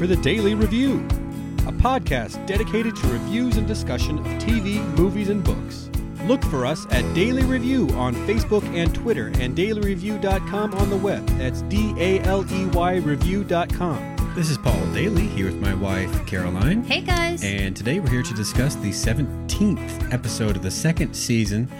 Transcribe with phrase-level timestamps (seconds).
[0.00, 0.94] for the Daily Review,
[1.66, 5.90] a podcast dedicated to reviews and discussion of TV, movies, and books.
[6.24, 11.26] Look for us at Daily Review on Facebook and Twitter and dailyreview.com on the web.
[11.36, 14.32] That's D A L E Y review.com.
[14.34, 16.82] This is Paul Daly here with my wife, Caroline.
[16.82, 17.44] Hey guys.
[17.44, 21.70] And today we're here to discuss the 17th episode of the second season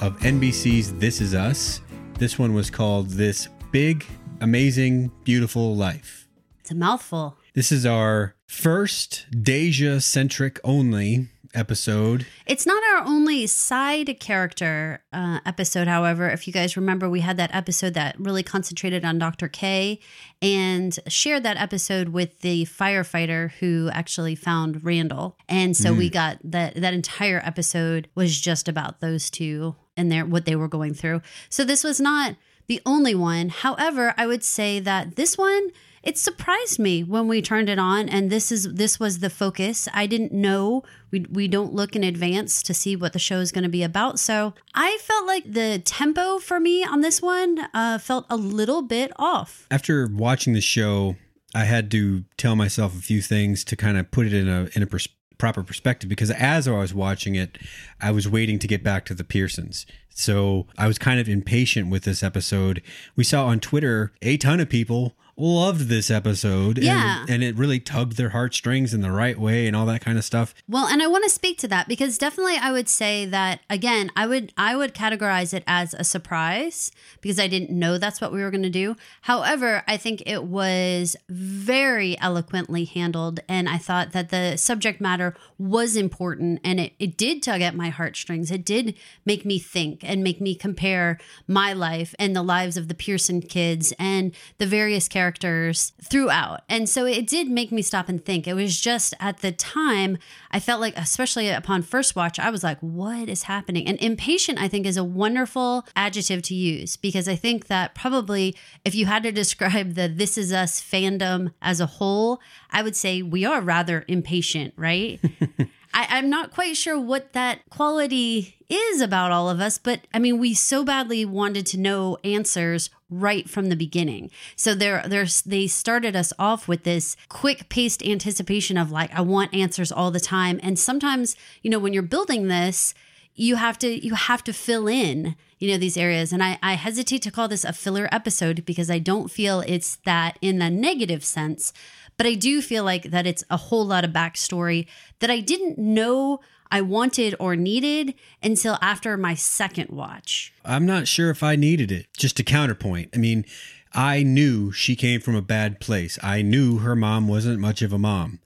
[0.00, 1.80] of NBC's This Is Us.
[2.14, 4.04] This one was called This Big,
[4.40, 6.26] Amazing, Beautiful Life.
[6.58, 7.37] It's a mouthful.
[7.58, 12.24] This is our first Deja centric only episode.
[12.46, 16.28] It's not our only side character uh, episode, however.
[16.28, 19.48] If you guys remember, we had that episode that really concentrated on Dr.
[19.48, 19.98] K
[20.40, 25.36] and shared that episode with the firefighter who actually found Randall.
[25.48, 30.24] And so we got that that entire episode was just about those two and their
[30.24, 31.22] what they were going through.
[31.48, 32.36] So this was not
[32.68, 33.48] the only one.
[33.48, 35.70] However, I would say that this one
[36.02, 39.88] it surprised me when we turned it on and this is this was the focus
[39.92, 43.52] i didn't know we, we don't look in advance to see what the show is
[43.52, 47.58] going to be about so i felt like the tempo for me on this one
[47.74, 51.16] uh, felt a little bit off After watching the show,
[51.54, 54.68] I had to tell myself a few things to kind of put it in a
[54.74, 57.58] in a pers- proper perspective because as I was watching it,
[58.00, 59.86] I was waiting to get back to the Pearsons.
[60.10, 62.82] So I was kind of impatient with this episode.
[63.16, 67.20] We saw on Twitter a ton of people loved this episode Yeah.
[67.22, 70.18] and, and it really tugged their heartstrings in the right way and all that kind
[70.18, 70.54] of stuff.
[70.68, 74.10] Well, and I want to speak to that because definitely I would say that again,
[74.16, 78.32] I would I would categorize it as a surprise because I didn't know that's what
[78.32, 78.96] we were going to do.
[79.22, 85.36] However, I think it was very eloquently handled and I thought that the subject matter
[85.56, 88.50] was important and it, it did tug at my heartstrings.
[88.50, 88.94] It did
[89.24, 93.40] make me think and make me compare my life and the lives of the Pearson
[93.40, 96.62] kids and the various characters throughout.
[96.68, 98.46] And so it did make me stop and think.
[98.46, 100.18] It was just at the time,
[100.50, 103.86] I felt like, especially upon first watch, I was like, what is happening?
[103.86, 108.56] And impatient, I think, is a wonderful adjective to use because I think that probably
[108.84, 112.96] if you had to describe the This Is Us fandom as a whole, I would
[112.96, 115.20] say we are rather impatient, right?
[115.94, 120.18] I, I'm not quite sure what that quality is about all of us, but I
[120.18, 124.30] mean, we so badly wanted to know answers right from the beginning.
[124.56, 129.20] So there, there's they started us off with this quick paced anticipation of like, I
[129.20, 130.60] want answers all the time.
[130.62, 132.94] And sometimes, you know, when you're building this,
[133.38, 136.74] you have to you have to fill in you know these areas and I, I
[136.74, 140.68] hesitate to call this a filler episode because i don't feel it's that in a
[140.68, 141.72] negative sense
[142.16, 144.86] but i do feel like that it's a whole lot of backstory
[145.20, 151.08] that i didn't know i wanted or needed until after my second watch I'm not
[151.08, 152.08] sure if I needed it.
[152.16, 153.10] Just a counterpoint.
[153.14, 153.46] I mean,
[153.94, 156.18] I knew she came from a bad place.
[156.22, 158.38] I knew her mom wasn't much of a mom.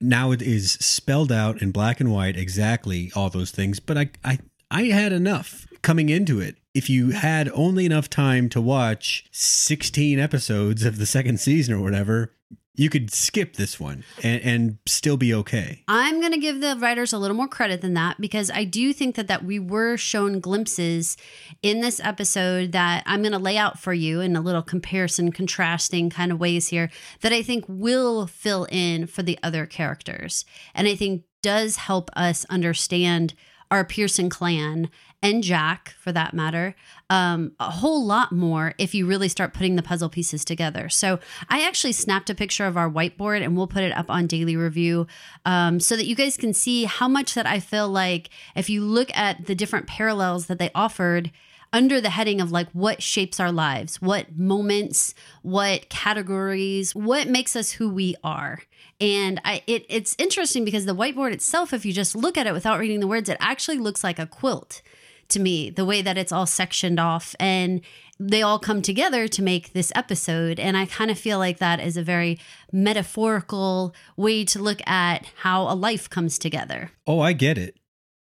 [0.00, 4.10] Now it is spelled out in black and white exactly all those things, but I
[4.24, 4.38] I
[4.72, 6.56] I had enough coming into it.
[6.74, 11.80] If you had only enough time to watch 16 episodes of the second season or
[11.80, 12.32] whatever,
[12.74, 15.82] you could skip this one and, and still be okay.
[15.88, 18.92] I'm going to give the writers a little more credit than that because I do
[18.92, 21.16] think that that we were shown glimpses
[21.62, 25.32] in this episode that I'm going to lay out for you in a little comparison
[25.32, 26.90] contrasting kind of ways here
[27.20, 30.44] that I think will fill in for the other characters
[30.74, 33.34] and I think does help us understand
[33.70, 34.90] our Pearson clan
[35.22, 36.74] and Jack, for that matter,
[37.08, 40.88] um, a whole lot more if you really start putting the puzzle pieces together.
[40.88, 44.26] So I actually snapped a picture of our whiteboard and we'll put it up on
[44.26, 45.06] Daily Review
[45.44, 48.82] um, so that you guys can see how much that I feel like if you
[48.82, 51.30] look at the different parallels that they offered
[51.72, 57.54] under the heading of like what shapes our lives, what moments, what categories, what makes
[57.54, 58.60] us who we are.
[59.00, 62.52] And I it it's interesting because the whiteboard itself, if you just look at it
[62.52, 64.82] without reading the words, it actually looks like a quilt
[65.32, 67.80] to me, the way that it's all sectioned off and
[68.18, 70.60] they all come together to make this episode.
[70.60, 72.38] And I kind of feel like that is a very
[72.72, 76.92] metaphorical way to look at how a life comes together.
[77.06, 77.76] Oh, I get it.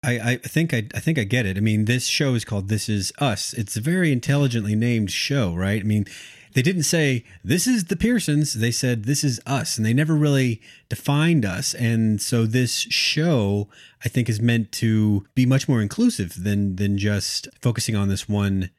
[0.05, 1.57] I, I think I, I think I get it.
[1.57, 3.55] I mean, this show is called This Is Us.
[3.55, 5.81] It's a very intelligently named show, right?
[5.81, 6.05] I mean,
[6.55, 8.55] they didn't say this is the Pearsons.
[8.55, 11.75] They said this is us, and they never really defined us.
[11.75, 13.69] And so this show,
[14.05, 18.29] I think, is meant to be much more inclusive than than just focusing on this
[18.29, 18.71] one,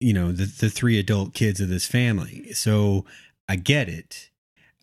[0.00, 2.52] you know, the the three adult kids of this family.
[2.52, 3.06] So
[3.48, 4.30] I get it.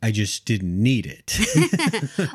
[0.02, 1.38] I just didn't need it.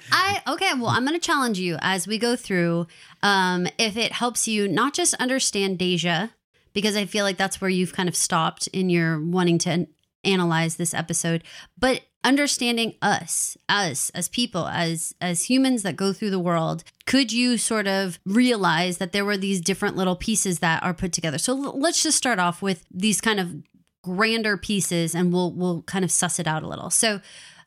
[0.12, 2.86] I okay, well, I'm going to challenge you as we go through
[3.22, 6.28] um if it helps you not just understand Deja
[6.74, 9.86] because I feel like that's where you've kind of stopped in your wanting to
[10.24, 11.44] analyze this episode,
[11.78, 17.32] but understanding us, us as people, as as humans that go through the world, could
[17.32, 21.38] you sort of realize that there were these different little pieces that are put together?
[21.38, 23.54] So l- let's just start off with these kind of
[24.02, 26.90] grander pieces and we'll we'll kind of suss it out a little.
[26.90, 27.20] So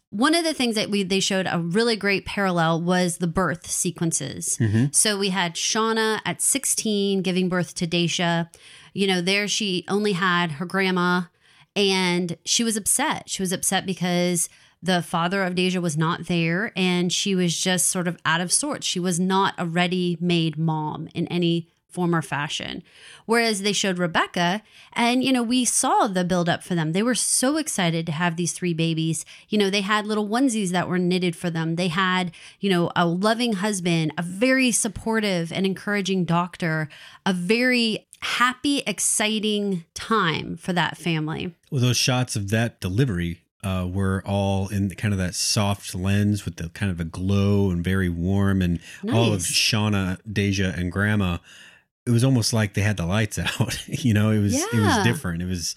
[0.10, 3.70] one of the things that we they showed a really great parallel was the birth
[3.70, 4.58] sequences.
[4.60, 4.86] Mm-hmm.
[4.92, 8.50] So we had Shauna at 16 giving birth to Deja.
[8.94, 11.24] You know, there she only had her grandma
[11.76, 13.30] and she was upset.
[13.30, 14.50] She was upset because
[14.82, 18.52] the father of Deja was not there and she was just sort of out of
[18.52, 18.86] sorts.
[18.86, 22.84] She was not a ready made mom in any form or fashion.
[23.26, 24.62] Whereas they showed Rebecca,
[24.94, 26.92] and you know, we saw the build up for them.
[26.92, 29.26] They were so excited to have these three babies.
[29.50, 31.78] You know, they had little onesies that were knitted for them.
[31.78, 36.90] They had, you know, a loving husband, a very supportive and encouraging doctor,
[37.26, 41.54] a very happy, exciting time for that family.
[41.72, 46.46] Well, those shots of that delivery uh, were all in kind of that soft lens
[46.46, 48.80] with the kind of a glow and very warm, and
[49.12, 51.40] all of Shauna, Deja, and Grandma.
[52.06, 53.88] It was almost like they had the lights out.
[53.88, 55.42] you know, it was it was different.
[55.42, 55.76] It was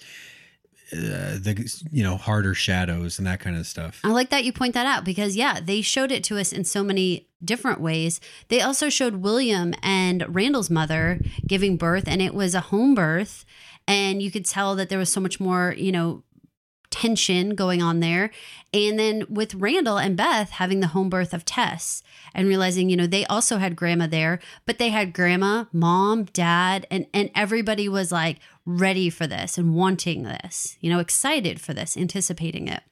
[0.91, 3.99] uh, the you know harder shadows and that kind of stuff.
[4.03, 6.63] I like that you point that out because, yeah, they showed it to us in
[6.63, 8.19] so many different ways.
[8.47, 13.45] They also showed William and Randall's mother giving birth, and it was a home birth.
[13.87, 16.23] And you could tell that there was so much more, you know,
[16.91, 18.31] tension going on there.
[18.73, 22.03] And then with Randall and Beth having the home birth of Tess
[22.33, 26.85] and realizing, you know, they also had grandma there, but they had grandma, mom, dad,
[26.91, 31.73] and and everybody was like ready for this and wanting this, you know, excited for
[31.73, 32.83] this, anticipating it.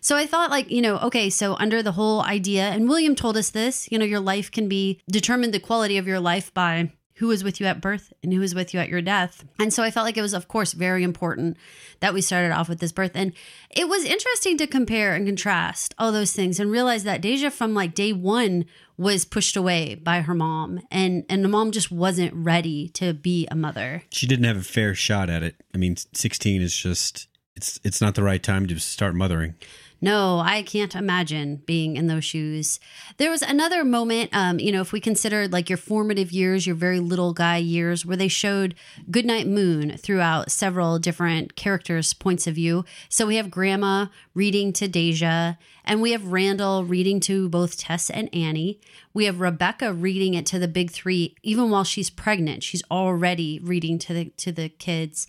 [0.00, 3.36] So I thought, like, you know, okay, so under the whole idea, and William told
[3.36, 6.90] us this, you know, your life can be determined the quality of your life by
[7.20, 9.44] who was with you at birth and who was with you at your death.
[9.58, 11.58] And so I felt like it was, of course, very important
[12.00, 13.10] that we started off with this birth.
[13.14, 13.34] And
[13.68, 17.74] it was interesting to compare and contrast all those things and realize that Deja from
[17.74, 18.64] like day one
[18.96, 23.46] was pushed away by her mom and and the mom just wasn't ready to be
[23.50, 24.02] a mother.
[24.10, 25.56] She didn't have a fair shot at it.
[25.74, 29.56] I mean, sixteen is just it's it's not the right time to start mothering.
[30.02, 32.80] No, I can't imagine being in those shoes.
[33.18, 36.76] There was another moment, um, you know, if we consider like your formative years, your
[36.76, 38.74] very little guy years, where they showed
[39.10, 42.84] Goodnight Moon throughout several different characters' points of view.
[43.10, 48.08] So we have Grandma reading to Deja, and we have Randall reading to both Tess
[48.08, 48.80] and Annie.
[49.12, 52.62] We have Rebecca reading it to the big three, even while she's pregnant.
[52.62, 55.26] She's already reading to the to the kids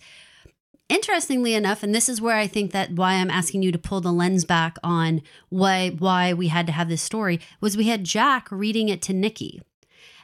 [0.88, 4.00] interestingly enough and this is where i think that why i'm asking you to pull
[4.00, 8.04] the lens back on why why we had to have this story was we had
[8.04, 9.62] jack reading it to nicky.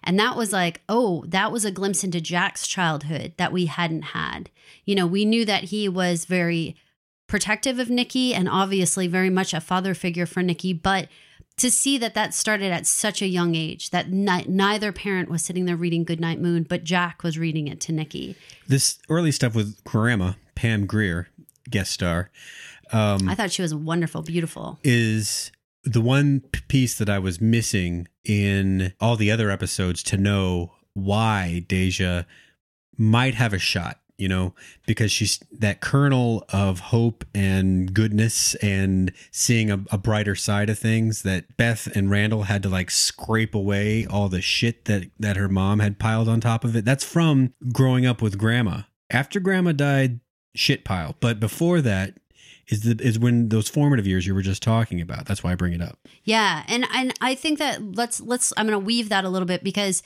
[0.05, 4.03] And that was like oh that was a glimpse into jack's childhood that we hadn't
[4.03, 4.51] had.
[4.85, 6.77] You know we knew that he was very
[7.27, 11.09] protective of nicky and obviously very much a father figure for nicky but
[11.59, 15.43] to see that that started at such a young age that ni- neither parent was
[15.43, 19.55] sitting there reading goodnight moon but jack was reading it to nicky This early stuff
[19.55, 21.29] with Grandma Pam Grier,
[21.71, 22.31] guest star,
[22.93, 24.79] um, I thought she was wonderful, beautiful.
[24.83, 25.53] is
[25.85, 31.65] the one piece that I was missing in all the other episodes to know why
[31.69, 32.25] Deja
[32.97, 34.53] might have a shot, you know,
[34.85, 40.79] because she's that kernel of hope and goodness and seeing a, a brighter side of
[40.79, 45.37] things that Beth and Randall had to like scrape away all the shit that, that
[45.37, 46.85] her mom had piled on top of it.
[46.85, 48.83] That's from growing up with grandma.
[49.09, 50.19] After grandma died,
[50.55, 51.15] shit pile.
[51.21, 52.19] But before that,
[52.69, 55.25] is the is when those formative years you were just talking about.
[55.25, 55.99] That's why I bring it up.
[56.25, 59.47] Yeah, and and I think that let's let's I'm going to weave that a little
[59.47, 60.03] bit because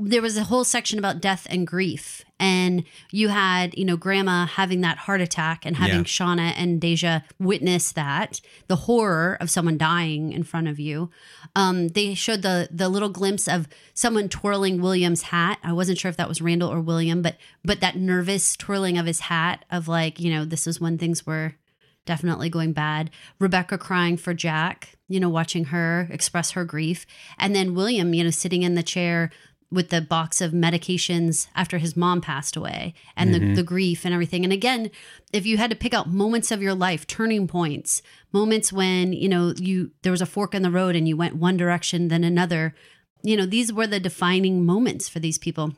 [0.00, 4.46] there was a whole section about death and grief and you had you know grandma
[4.46, 6.02] having that heart attack and having Yeah.
[6.04, 11.10] shauna and deja witness that the horror of someone dying in front of you
[11.56, 16.08] um, they showed the the little glimpse of someone twirling william's hat i wasn't sure
[16.08, 19.88] if that was randall or william but but that nervous twirling of his hat of
[19.88, 21.54] like you know this is when things were
[22.06, 23.10] definitely going bad.
[23.38, 27.04] Rebecca crying for Jack, you know, watching her express her grief.
[27.38, 29.30] And then William, you know, sitting in the chair
[29.70, 33.54] with the box of medications after his mom passed away and the, mm-hmm.
[33.54, 34.42] the grief and everything.
[34.44, 34.90] And again,
[35.32, 38.00] if you had to pick out moments of your life, turning points,
[38.32, 41.36] moments when, you know, you there was a fork in the road and you went
[41.36, 42.74] one direction, then another,
[43.22, 45.74] you know, these were the defining moments for these people.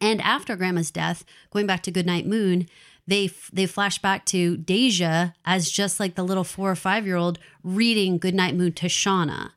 [0.00, 2.66] And after Grandma's death, going back to Goodnight Moon,
[3.06, 7.16] they they flash back to Deja as just like the little four or five year
[7.16, 9.50] old reading Goodnight Moon to Shauna,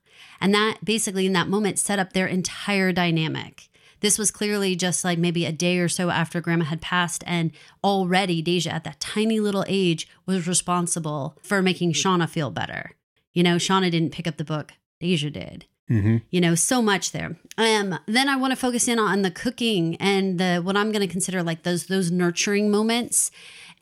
[0.44, 3.70] and that basically in that moment set up their entire dynamic.
[4.02, 7.24] this was clearly just like maybe a day or so after grandma had passed.
[7.26, 12.92] And already Deja, at that tiny little age, was responsible for making Shauna feel better.
[13.32, 15.66] You know, Shauna didn't pick up the book, Deja did.
[15.90, 16.18] Mm-hmm.
[16.30, 17.38] You know, so much there.
[17.58, 21.08] Um, then I want to focus in on the cooking and the what I'm going
[21.08, 23.32] to consider like those those nurturing moments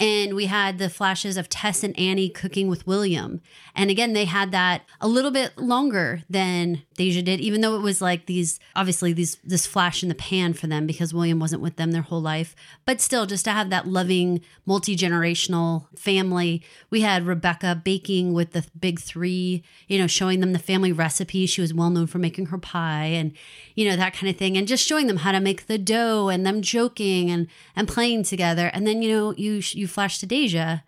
[0.02, 3.40] and we had the flashes of Tess and Annie cooking with William.
[3.76, 7.82] And again, they had that a little bit longer than Deja did, even though it
[7.82, 11.64] was like these obviously these this flash in the pan for them because William wasn't
[11.64, 12.56] with them their whole life.
[12.86, 16.62] But still, just to have that loving multi-generational family.
[16.92, 21.48] We had Rebecca baking with the big three, you know, showing them the family recipe.
[21.48, 23.34] She was well known for making her pie and,
[23.74, 24.56] you know, that kind of thing.
[24.56, 28.26] And just showing them how to make the dough and them joking and and playing
[28.26, 28.68] together.
[28.76, 30.84] And then, you know, you you flash to Deja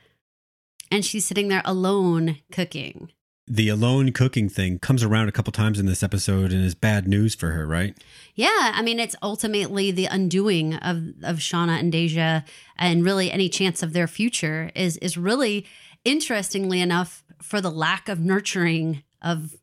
[0.91, 3.09] and she's sitting there alone cooking.
[3.45, 7.07] The alone cooking thing comes around a couple times in this episode and is bad
[7.07, 7.97] news for her, right?
[8.35, 12.45] Yeah, I mean it's ultimately the undoing of of Shauna and Deja
[12.77, 15.65] and really any chance of their future is is really
[16.05, 19.55] interestingly enough for the lack of nurturing of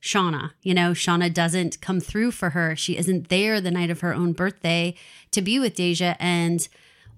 [0.00, 0.52] Shauna.
[0.62, 2.76] You know, Shauna doesn't come through for her.
[2.76, 4.94] She isn't there the night of her own birthday
[5.32, 6.68] to be with Deja and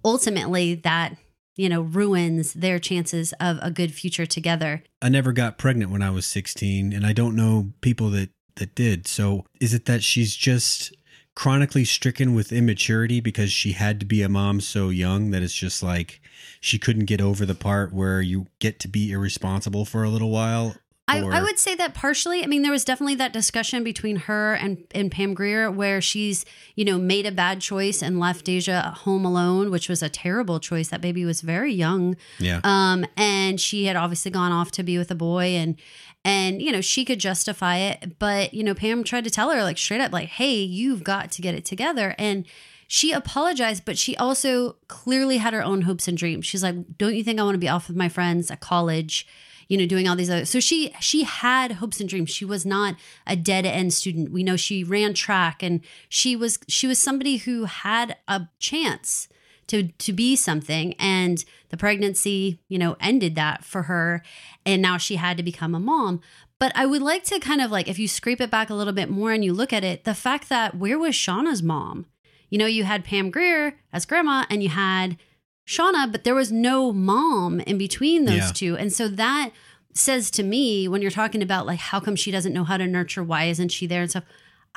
[0.02, 1.16] ultimately that
[1.56, 4.82] you know, ruins their chances of a good future together.
[5.02, 8.74] I never got pregnant when I was 16 and I don't know people that that
[8.74, 9.06] did.
[9.06, 10.94] So, is it that she's just
[11.34, 15.54] chronically stricken with immaturity because she had to be a mom so young that it's
[15.54, 16.20] just like
[16.60, 20.30] she couldn't get over the part where you get to be irresponsible for a little
[20.30, 20.74] while
[21.08, 22.42] I, I, would say that partially.
[22.42, 26.44] I mean, there was definitely that discussion between her and, and Pam Grier where she's,
[26.74, 30.58] you know, made a bad choice and left Deja home alone, which was a terrible
[30.58, 30.88] choice.
[30.88, 32.16] That baby was very young.
[32.40, 32.60] Yeah.
[32.64, 35.76] Um, and she had obviously gone off to be with a boy and
[36.24, 39.62] and you know, she could justify it, but you know, Pam tried to tell her
[39.62, 42.16] like straight up, like, hey, you've got to get it together.
[42.18, 42.46] And
[42.88, 46.46] she apologized, but she also clearly had her own hopes and dreams.
[46.46, 49.26] She's like, Don't you think I want to be off with my friends at college?
[49.68, 50.44] You know, doing all these other.
[50.44, 52.30] So she she had hopes and dreams.
[52.30, 52.96] She was not
[53.26, 54.30] a dead end student.
[54.30, 59.28] We know she ran track and she was she was somebody who had a chance
[59.68, 64.22] to to be something and the pregnancy, you know, ended that for her
[64.64, 66.20] and now she had to become a mom.
[66.58, 68.92] But I would like to kind of like if you scrape it back a little
[68.92, 72.06] bit more and you look at it, the fact that where was Shauna's mom?
[72.50, 75.18] You know, you had Pam Grier as grandma and you had
[75.66, 78.50] Shauna, but there was no mom in between those yeah.
[78.54, 78.76] two.
[78.76, 79.50] And so that
[79.92, 82.86] says to me when you're talking about like how come she doesn't know how to
[82.86, 84.24] nurture, why isn't she there and stuff.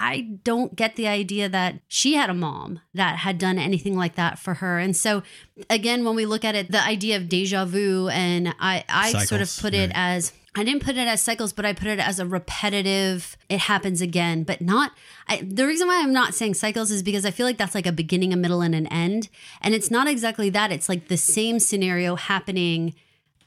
[0.02, 4.16] I don't get the idea that she had a mom that had done anything like
[4.16, 4.80] that for her.
[4.80, 5.24] And so
[5.70, 9.30] again, when we look at it, the idea of deja vu and I I Cycles,
[9.30, 9.90] sort of put right.
[9.90, 13.38] it as I didn't put it as cycles, but I put it as a repetitive,
[13.50, 14.92] it happens again, but not.
[15.28, 17.86] I, the reason why I'm not saying cycles is because I feel like that's like
[17.86, 19.30] a beginning, a middle, and an end.
[19.62, 20.72] And it's not exactly that.
[20.72, 22.96] It's like the same scenario happening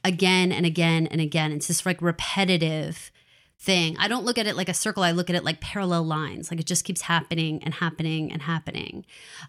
[0.03, 1.51] again and again and again.
[1.51, 3.11] It's just like repetitive
[3.63, 3.95] thing.
[3.97, 5.03] I don't look at it like a circle.
[5.03, 6.51] I look at it like parallel lines.
[6.51, 9.05] Like it just keeps happening and happening and happening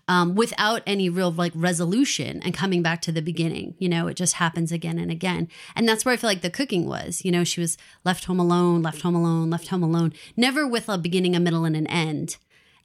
[0.07, 3.75] um, without any real like resolution and coming back to the beginning.
[3.79, 5.49] You know, it just happens again and again.
[5.75, 7.25] And that's where I feel like the cooking was.
[7.25, 10.89] You know, she was left home alone, left home alone, left home alone, never with
[10.89, 12.37] a beginning, a middle, and an end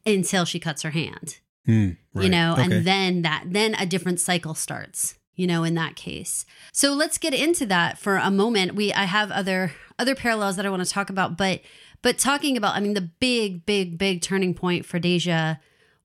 [0.06, 1.38] until she cuts her hand.
[1.68, 2.24] Mm, right.
[2.24, 2.64] You know, okay.
[2.64, 6.46] and then that, then a different cycle starts you know in that case.
[6.74, 8.76] So let's get into that for a moment.
[8.76, 11.62] We i have other other parallels that i want to talk about but
[12.02, 15.56] but talking about i mean the big big big turning point for deja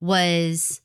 [0.00, 0.80] was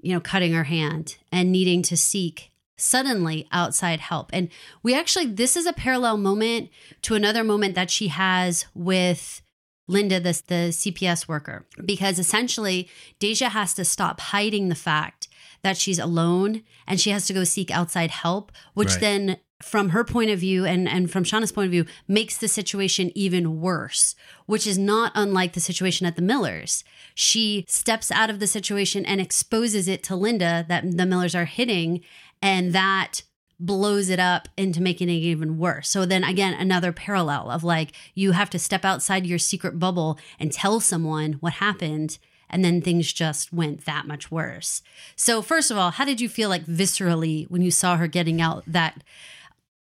[0.00, 4.30] you know cutting her hand and needing to seek suddenly outside help.
[4.32, 4.48] And
[4.82, 6.70] we actually this is a parallel moment
[7.02, 9.42] to another moment that she has with
[9.88, 15.27] Linda, the, the CPS worker, because essentially Deja has to stop hiding the fact
[15.62, 19.00] that she's alone and she has to go seek outside help, which right.
[19.00, 22.48] then from her point of view and, and from Shauna's point of view makes the
[22.48, 24.14] situation even worse,
[24.46, 26.84] which is not unlike the situation at the Millers.
[27.14, 31.46] She steps out of the situation and exposes it to Linda that the Millers are
[31.46, 32.02] hitting,
[32.40, 33.22] and that
[33.60, 35.88] blows it up into making it even worse.
[35.88, 40.18] So then again, another parallel of like you have to step outside your secret bubble
[40.38, 42.18] and tell someone what happened
[42.50, 44.82] and then things just went that much worse.
[45.16, 48.40] So, first of all, how did you feel like viscerally when you saw her getting
[48.40, 49.02] out that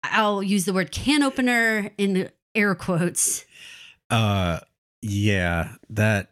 [0.03, 3.45] I'll use the word can opener in the air quotes?
[4.11, 4.61] Uh
[5.03, 6.31] yeah, that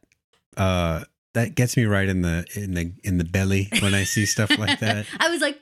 [0.56, 4.26] uh that gets me right in the in the in the belly when I see
[4.26, 5.06] stuff like that.
[5.18, 5.58] I was like,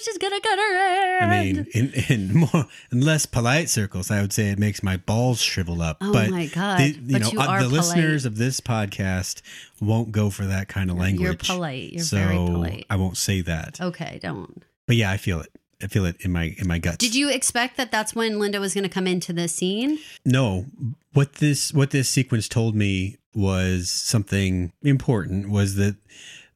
[0.00, 1.22] she's gonna cut her hair.
[1.22, 4.96] I mean, in, in more in less polite circles, I would say it makes my
[4.96, 5.98] balls shrivel up.
[6.00, 6.78] Oh but my God.
[6.80, 9.42] the- you But know, you uh, the listeners of this podcast
[9.80, 11.22] won't go for that kind of language.
[11.48, 11.92] You're polite.
[11.92, 12.86] You're so very polite.
[12.90, 13.80] I won't say that.
[13.80, 14.62] okay, don't.
[14.86, 15.48] But yeah, I feel it.
[15.82, 16.96] I feel it in my in my guts.
[16.96, 19.98] Did you expect that that's when Linda was gonna come into the scene?
[20.24, 20.66] No,
[21.12, 25.48] what this what this sequence told me was something important.
[25.50, 25.96] Was that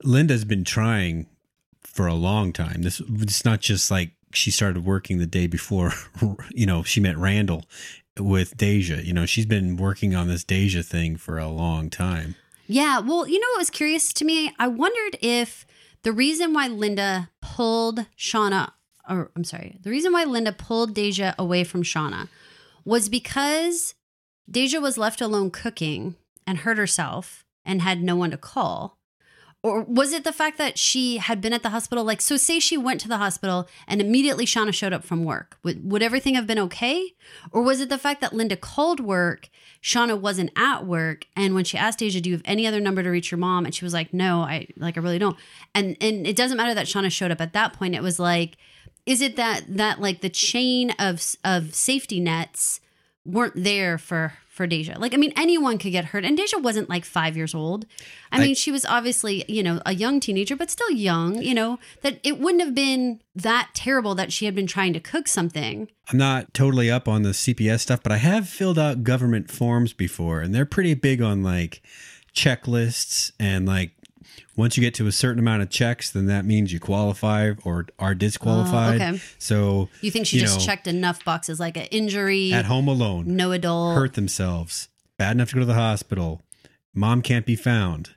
[0.02, 1.26] Linda's been trying
[1.92, 2.82] for a long time.
[2.82, 5.92] This it's not just like she started working the day before.
[6.50, 7.64] You know, she met Randall
[8.18, 9.02] with Deja.
[9.02, 12.34] You know, she's been working on this Deja thing for a long time.
[12.66, 14.54] Yeah, well, you know what was curious to me?
[14.58, 15.66] I wondered if
[16.02, 18.72] the reason why Linda pulled Shauna,
[19.08, 22.28] or I'm sorry, the reason why Linda pulled Deja away from Shauna
[22.84, 23.94] was because
[24.50, 28.98] Deja was left alone cooking and hurt herself and had no one to call.
[29.62, 32.02] Or was it the fact that she had been at the hospital?
[32.02, 35.56] Like, so say she went to the hospital and immediately Shauna showed up from work.
[35.62, 37.14] Would, would everything have been okay?
[37.52, 39.48] Or was it the fact that Linda called work,
[39.80, 43.02] Shauna wasn't at work, and when she asked asia "Do you have any other number
[43.02, 45.36] to reach your mom?" and she was like, "No, I like I really don't."
[45.74, 47.94] And and it doesn't matter that Shauna showed up at that point.
[47.94, 48.56] It was like,
[49.06, 52.80] is it that that like the chain of of safety nets
[53.24, 54.98] weren't there for for Deja?
[54.98, 57.86] Like, I mean, anyone could get hurt, and Deja wasn't like five years old.
[58.30, 61.40] I, I- mean, she was obviously you know a young teenager, but still young.
[61.40, 65.00] You know that it wouldn't have been that terrible that she had been trying to
[65.00, 65.88] cook something.
[66.10, 69.92] I'm not totally up on the CPS stuff, but I have filled out government forms
[69.94, 71.80] before, and they're pretty big on like
[72.34, 73.92] checklists and like
[74.56, 77.86] once you get to a certain amount of checks, then that means you qualify or
[77.98, 79.00] are disqualified.
[79.00, 79.20] Oh, okay.
[79.38, 82.88] So You think she You just know, checked enough boxes like an injury, at home
[82.88, 83.94] alone, no adult.
[83.96, 84.88] hurt themselves,
[85.18, 86.42] bad enough to go to the hospital,
[86.94, 88.10] mom can't be found,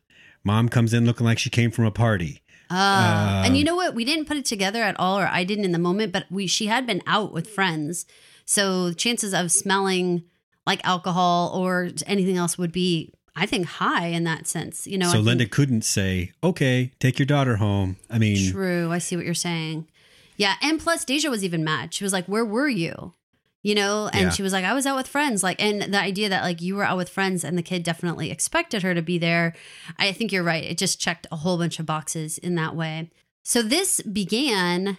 [0.44, 2.42] mom comes in looking like she came from a party.
[2.70, 3.94] Ah, and you Um, know what?
[3.94, 6.12] We didn't put it together at all, or I didn't in the moment.
[6.12, 8.08] But we she had been out with friends,
[8.44, 10.24] so chances of smelling
[10.66, 14.88] like alcohol or anything else would be, I think, high in that sense.
[14.88, 18.52] You know, I so think- Linda couldn't say, "Okay, take your daughter home." I mean,
[18.52, 18.92] True.
[18.92, 19.88] I see what you're saying.
[20.38, 20.56] Yeah.
[20.62, 21.94] And plus, Deja was even mad.
[21.94, 23.14] She was like, Where were you?
[23.64, 24.30] You know, and Yeah.
[24.30, 25.42] she was like, I was out with friends.
[25.44, 28.30] Like, and the idea that like you were out with friends and the kid definitely
[28.32, 29.56] expected her to be there.
[29.98, 30.64] I think you're right.
[30.64, 33.10] It just checked a whole bunch of boxes in that way.
[33.44, 34.98] So this began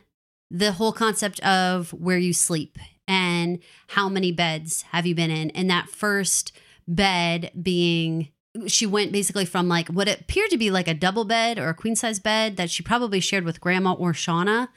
[0.51, 5.51] the whole concept of where you sleep and how many beds have you been in.
[5.51, 6.51] And that first
[6.89, 8.29] bed being
[8.67, 11.75] she went basically from like what appeared to be like a double bed or a
[11.75, 14.69] queen size bed that she probably shared with grandma or Shauna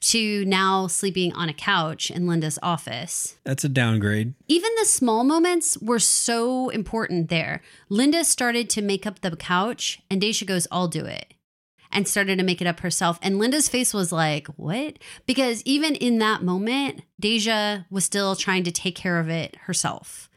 [0.00, 3.36] to now sleeping on a couch in Linda's office.
[3.44, 4.34] that's a downgrade.
[4.46, 7.62] Even the small moments were so important there.
[7.88, 11.34] Linda started to make up the couch, and Deja goes, I'll do it.
[11.90, 13.18] And started to make it up herself.
[13.22, 14.98] And Linda's face was like, What?
[15.24, 20.27] Because even in that moment, Deja was still trying to take care of it herself.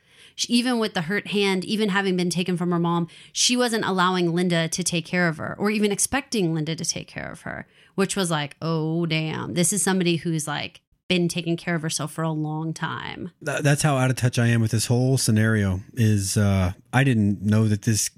[0.42, 3.86] She, even with the hurt hand, even having been taken from her mom, she wasn't
[3.86, 7.42] allowing Linda to take care of her or even expecting Linda to take care of
[7.42, 9.54] her, which was like, oh, damn.
[9.54, 13.30] This is somebody who's like been taking care of herself for a long time.
[13.40, 15.82] That's how out of touch I am with this whole scenario.
[15.94, 18.10] Is uh, I didn't know that this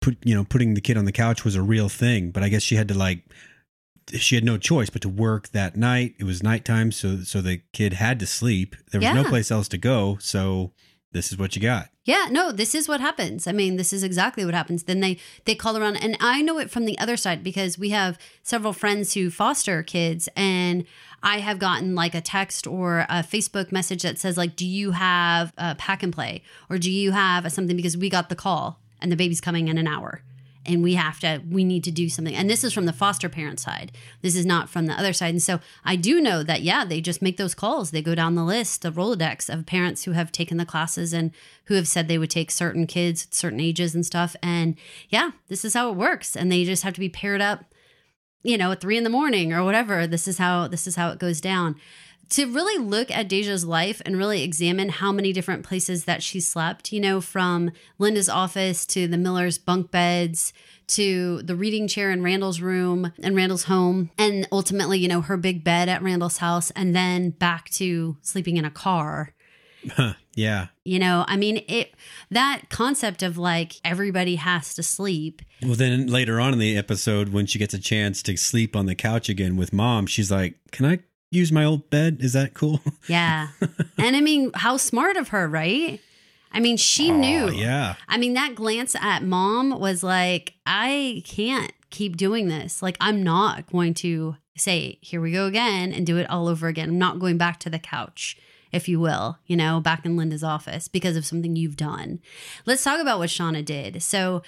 [0.00, 2.48] put you know putting the kid on the couch was a real thing, but I
[2.48, 3.24] guess she had to like
[4.12, 6.14] she had no choice but to work that night.
[6.18, 8.76] It was nighttime, so so the kid had to sleep.
[8.92, 10.72] There was no place else to go, so
[11.12, 11.88] this is what you got.
[12.04, 13.46] Yeah, no, this is what happens.
[13.46, 14.84] I mean, this is exactly what happens.
[14.84, 17.90] Then they they call around and I know it from the other side because we
[17.90, 20.84] have several friends who foster kids and
[21.22, 24.92] I have gotten like a text or a Facebook message that says like do you
[24.92, 28.80] have a pack and play or do you have something because we got the call
[29.00, 30.22] and the baby's coming in an hour
[30.64, 32.34] and we have to we need to do something.
[32.34, 33.92] And this is from the foster parent side.
[34.20, 35.30] This is not from the other side.
[35.30, 37.90] And so i do know that yeah they just make those calls.
[37.90, 41.32] They go down the list of rolodex of parents who have taken the classes and
[41.66, 44.36] who have said they would take certain kids at certain ages and stuff.
[44.42, 44.76] And
[45.08, 46.36] yeah this is how it works.
[46.36, 47.64] And they just have to be paired up
[48.42, 50.06] you know at three in the morning or whatever.
[50.06, 51.76] This is how this is how it goes down
[52.32, 56.40] to really look at Deja's life and really examine how many different places that she
[56.40, 60.52] slept, you know, from Linda's office to the Miller's bunk beds
[60.88, 65.36] to the reading chair in Randall's room and Randall's home, and ultimately, you know, her
[65.36, 69.34] big bed at Randall's house, and then back to sleeping in a car.
[70.34, 70.68] yeah.
[70.84, 71.94] You know, I mean, it
[72.30, 75.42] that concept of like everybody has to sleep.
[75.62, 78.86] Well, then later on in the episode, when she gets a chance to sleep on
[78.86, 81.00] the couch again with mom, she's like, "Can I
[81.32, 82.18] use my old bed?
[82.20, 83.48] Is that cool?" Yeah.
[83.98, 86.00] and I mean, how smart of her, right?
[86.52, 87.44] I mean, she knew.
[87.44, 87.94] Oh, yeah.
[88.08, 92.82] I mean, that glance at mom was like, I can't keep doing this.
[92.82, 96.68] Like, I'm not going to say, here we go again and do it all over
[96.68, 96.90] again.
[96.90, 98.36] I'm not going back to the couch,
[98.70, 102.20] if you will, you know, back in Linda's office because of something you've done.
[102.66, 104.02] Let's talk about what Shauna did.
[104.02, 104.42] So,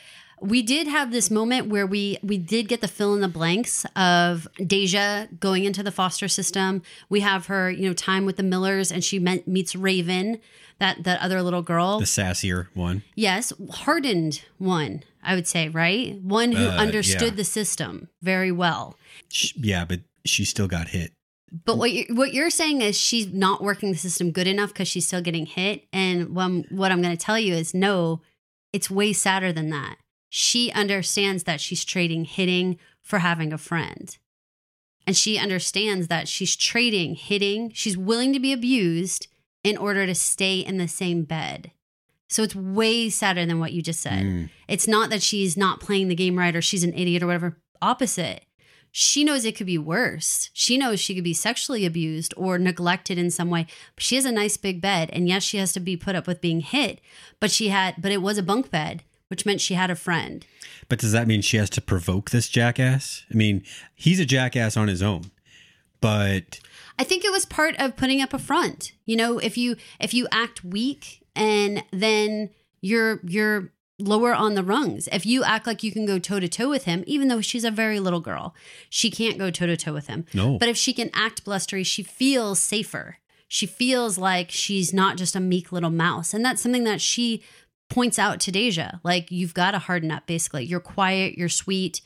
[0.44, 3.85] we did have this moment where we we did get the fill in the blanks
[3.96, 6.83] of Deja going into the foster system.
[7.09, 10.38] We have her, you know, time with the Millers, and she met, meets Raven,
[10.78, 13.02] that that other little girl, the sassier one.
[13.14, 16.20] Yes, hardened one, I would say, right?
[16.22, 17.37] One who Uh, understood yeah.
[17.37, 18.96] the system very well.
[19.30, 21.12] Sh yeah, but she still got hit.
[21.64, 24.88] But what you what you're saying is she's not working the system good enough because
[24.88, 25.87] she's still getting hit.
[25.92, 28.20] And what I'm, what I'm going to tell you is no,
[28.72, 29.96] it's way sadder than that.
[30.37, 34.18] She understands that she's trading hitting for having a friend.
[35.07, 37.70] And she understands that she's trading hitting.
[37.73, 39.29] She's willing to be abused
[39.62, 41.70] in order to stay in the same bed.
[42.29, 44.25] So it's way sadder than what you just said.
[44.25, 44.51] Mm.
[44.66, 47.57] It's not that she's not playing the game right or she's an idiot or whatever.
[47.81, 48.44] Opposite.
[48.90, 50.51] She knows it could be worse.
[50.53, 53.68] She knows she could be sexually abused or neglected in some way.
[53.94, 55.11] But she has a nice big bed.
[55.12, 57.01] And yes, she has to be put up with being hit,
[57.38, 60.47] but she had, but it was a bunk bed, which meant she had a friend.
[60.88, 63.25] But does that mean she has to provoke this jackass?
[63.33, 65.33] I mean, he's a jackass on his own,
[66.01, 66.61] but
[67.01, 68.92] I think it was part of putting up a front.
[69.07, 74.62] You know, if you if you act weak and then you're you're lower on the
[74.62, 75.09] rungs.
[75.11, 77.64] If you act like you can go toe to toe with him, even though she's
[77.64, 78.55] a very little girl,
[78.88, 80.27] she can't go toe to toe with him.
[80.33, 80.59] no.
[80.59, 83.18] But if she can act blustery, she feels safer.
[83.49, 86.35] She feels like she's not just a meek little mouse.
[86.35, 87.42] And that's something that she
[87.88, 89.01] points out to Deja.
[89.03, 90.64] Like, you've got to harden up, basically.
[90.64, 92.01] You're quiet, you're sweet,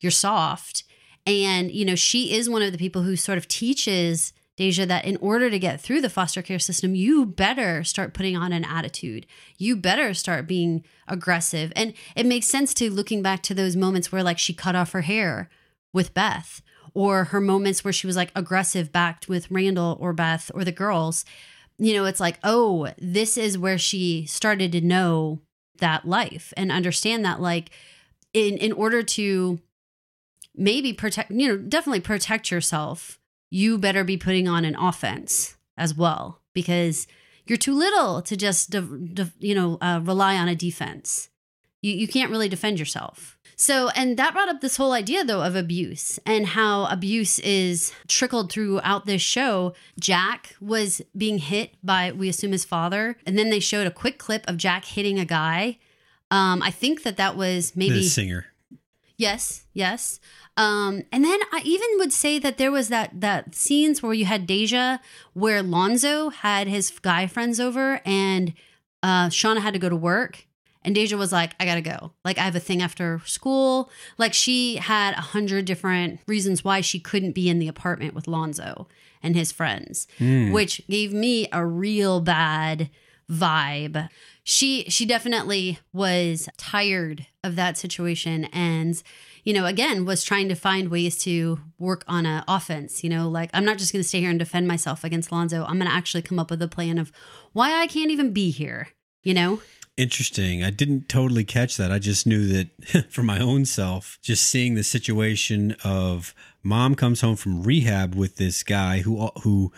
[0.00, 0.84] you're soft.
[1.26, 5.04] And, you know, she is one of the people who sort of teaches Deja that
[5.04, 8.64] in order to get through the foster care system, you better start putting on an
[8.64, 9.26] attitude.
[9.56, 11.72] You better start being aggressive.
[11.74, 14.92] And it makes sense to looking back to those moments where, like, she cut off
[14.92, 15.48] her hair
[15.92, 16.60] with Beth,
[16.94, 20.72] or her moments where she was like aggressive backed with Randall or Beth or the
[20.72, 21.24] girls.
[21.78, 25.40] You know, it's like, oh, this is where she started to know
[25.78, 27.70] that life and understand that, like,
[28.32, 29.60] in in order to
[30.54, 33.18] maybe protect, you know, definitely protect yourself,
[33.50, 37.06] you better be putting on an offense as well because
[37.46, 41.28] you're too little to just, de- de- you know, uh, rely on a defense.
[41.82, 43.38] You, you can't really defend yourself.
[43.56, 47.92] So, and that brought up this whole idea, though, of abuse and how abuse is
[48.08, 49.74] trickled throughout this show.
[50.00, 53.16] Jack was being hit by, we assume, his father.
[53.26, 55.78] And then they showed a quick clip of Jack hitting a guy.
[56.30, 57.96] Um, I think that that was maybe.
[57.96, 58.46] the singer.
[59.18, 60.18] Yes, yes.
[60.56, 64.24] Um, and then I even would say that there was that that scenes where you
[64.24, 64.98] had Deja,
[65.32, 68.54] where Lonzo had his guy friends over, and
[69.02, 70.46] uh, Shauna had to go to work,
[70.84, 72.12] and Deja was like, "I gotta go.
[72.24, 76.80] Like I have a thing after school." Like she had a hundred different reasons why
[76.80, 78.88] she couldn't be in the apartment with Lonzo
[79.22, 80.50] and his friends, Hmm.
[80.52, 82.90] which gave me a real bad
[83.30, 84.08] vibe
[84.44, 89.02] she she definitely was tired of that situation and
[89.44, 93.28] you know again was trying to find ways to work on a offense you know
[93.28, 95.88] like i'm not just going to stay here and defend myself against lonzo i'm going
[95.88, 97.10] to actually come up with a plan of
[97.52, 98.88] why i can't even be here
[99.22, 99.60] you know
[100.02, 100.64] Interesting.
[100.64, 101.92] I didn't totally catch that.
[101.92, 107.20] I just knew that for my own self, just seeing the situation of mom comes
[107.20, 109.70] home from rehab with this guy who who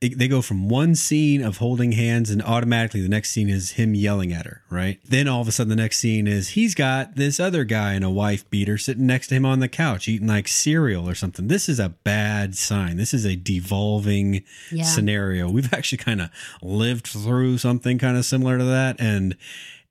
[0.00, 3.96] they go from one scene of holding hands and automatically the next scene is him
[3.96, 5.00] yelling at her, right?
[5.04, 8.04] Then all of a sudden the next scene is he's got this other guy and
[8.04, 11.48] a wife beater sitting next to him on the couch eating like cereal or something.
[11.48, 12.96] This is a bad sign.
[12.96, 14.84] This is a devolving Yeah.
[14.84, 15.50] scenario.
[15.50, 16.30] We've actually kind of
[16.62, 19.36] lived through something kind of similar to that and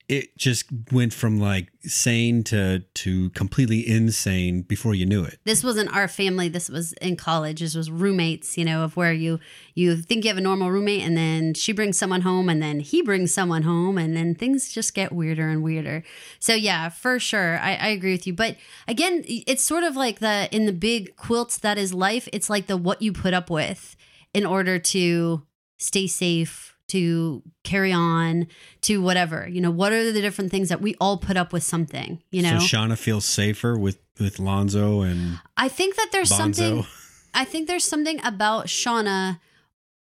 [0.09, 5.39] it just went from like sane to to completely insane before you knew it.
[5.43, 6.47] this wasn't our family.
[6.47, 7.59] This was in college.
[7.59, 9.39] This was roommates you know of where you
[9.75, 12.79] you think you have a normal roommate and then she brings someone home and then
[12.79, 16.03] he brings someone home and then things just get weirder and weirder.
[16.39, 17.59] So yeah for sure.
[17.59, 18.33] I, I agree with you.
[18.33, 18.55] But
[18.87, 22.67] again it's sort of like the in the big quilts that is life it's like
[22.67, 23.95] the what you put up with
[24.33, 25.43] in order to
[25.77, 28.47] stay safe to carry on
[28.81, 31.63] to whatever you know what are the different things that we all put up with
[31.63, 36.29] something you know So Shauna feels safer with with Lonzo and I think that there's
[36.29, 36.85] something.
[37.33, 39.39] I think there's something about Shauna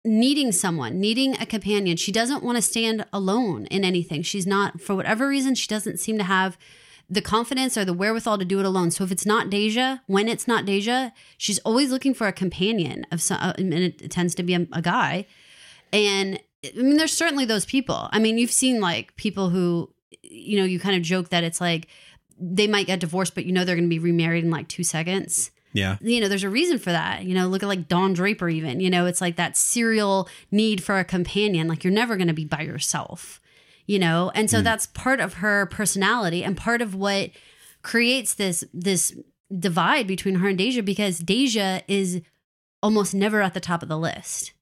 [0.04, 1.96] needing someone, needing a companion.
[1.96, 4.22] She doesn't want to stand alone in anything.
[4.22, 6.58] She's not, for whatever reason, she doesn't seem to have
[7.08, 8.90] the confidence or the wherewithal to do it alone.
[8.90, 13.06] So if it's not Deja, when it's not Deja, she's always looking for a companion
[13.12, 15.26] of some, uh, and it tends to be a, a guy.
[15.92, 18.08] And I mean, there's certainly those people.
[18.12, 21.60] I mean, you've seen like people who, you know, you kind of joke that it's
[21.60, 21.88] like
[22.38, 24.84] they might get divorced, but you know they're going to be remarried in like two
[24.84, 25.50] seconds.
[25.72, 25.96] Yeah.
[26.00, 27.24] You know, there's a reason for that.
[27.24, 28.80] You know, look at like Don Draper, even.
[28.80, 31.66] You know, it's like that serial need for a companion.
[31.66, 33.40] Like you're never going to be by yourself,
[33.86, 34.30] you know?
[34.34, 34.64] And so hmm.
[34.64, 37.30] that's part of her personality and part of what
[37.82, 39.14] creates this, this,
[39.58, 42.22] divide between her and Deja because Deja is
[42.82, 44.52] almost never at the top of the list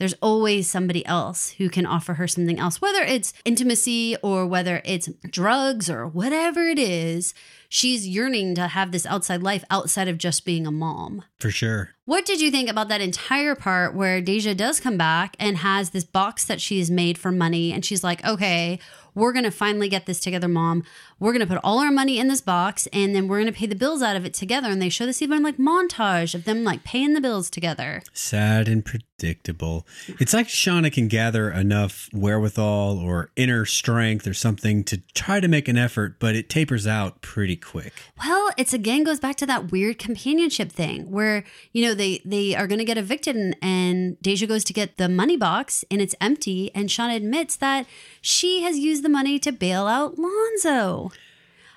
[0.00, 4.80] there's always somebody else who can offer her something else, whether it's intimacy or whether
[4.82, 7.34] it's drugs or whatever it is.
[7.72, 11.22] She's yearning to have this outside life outside of just being a mom.
[11.38, 11.90] For sure.
[12.04, 15.90] What did you think about that entire part where Deja does come back and has
[15.90, 17.72] this box that she's made for money?
[17.72, 18.80] And she's like, okay,
[19.14, 20.82] we're going to finally get this together, mom.
[21.20, 23.58] We're going to put all our money in this box and then we're going to
[23.58, 24.68] pay the bills out of it together.
[24.68, 28.02] And they show this even like montage of them like paying the bills together.
[28.12, 29.86] Sad and predictable.
[30.18, 35.48] It's like Shauna can gather enough wherewithal or inner strength or something to try to
[35.48, 37.92] make an effort, but it tapers out pretty quick.
[38.24, 42.54] Well, it's again goes back to that weird companionship thing where, you know, they they
[42.54, 46.00] are going to get evicted and, and Deja goes to get the money box and
[46.00, 47.86] it's empty and Shauna admits that
[48.20, 51.10] she has used the money to bail out Lonzo.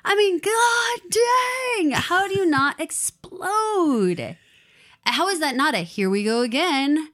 [0.06, 4.38] I mean, god dang, how do you not explode?
[5.06, 7.10] How is that not a here we go again?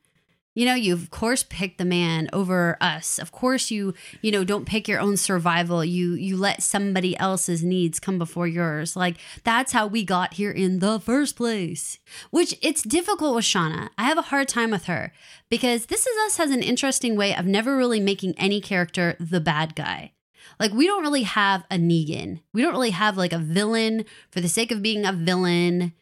[0.60, 3.18] You know, you of course pick the man over us.
[3.18, 5.86] Of course you, you know, don't pick your own survival.
[5.86, 8.94] You you let somebody else's needs come before yours.
[8.94, 11.98] Like that's how we got here in the first place.
[12.30, 13.88] Which it's difficult with Shauna.
[13.98, 15.14] I have a hard time with her
[15.50, 19.40] because This Is Us has an interesting way of never really making any character the
[19.40, 20.12] bad guy.
[20.60, 22.42] Like we don't really have a Negan.
[22.52, 25.94] We don't really have like a villain for the sake of being a villain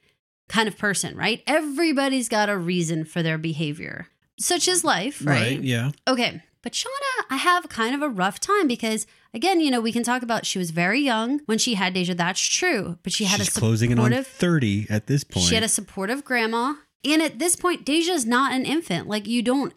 [0.50, 1.44] kind of person, right?
[1.46, 4.08] Everybody's got a reason for their behavior
[4.40, 5.42] such is life, right?
[5.42, 5.92] Right, yeah.
[6.08, 6.42] Okay.
[6.64, 10.04] But Shauna, I have kind of a rough time because, again, you know, we can
[10.04, 12.14] talk about she was very young when she had Deja.
[12.14, 12.98] That's true.
[13.04, 15.46] But she had She's a closing in on 30 at this point.
[15.46, 16.74] she had a supportive grandma.
[17.06, 19.08] And at this point, Deja's not an infant.
[19.08, 19.74] Like, you don't,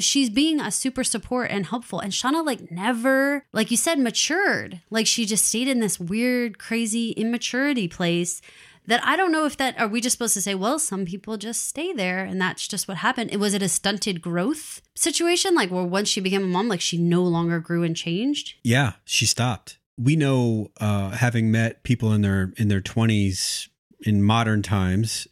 [0.00, 2.00] she's being a super support and helpful.
[2.00, 4.82] And Shauna, like, never, like you said, matured.
[4.90, 8.42] Like, she just stayed in this weird, crazy immaturity place
[8.86, 11.36] that I don't know if that are we just supposed to say, well, some people
[11.36, 13.30] just stay there and that's just what happened.
[13.32, 16.80] It was it a stunted growth situation, like where once she became a mom, like
[16.80, 18.54] she no longer grew and changed?
[18.62, 19.78] yeah, she stopped.
[19.96, 23.68] We know, uh, having met people in their in their twenties
[24.00, 25.28] in modern times,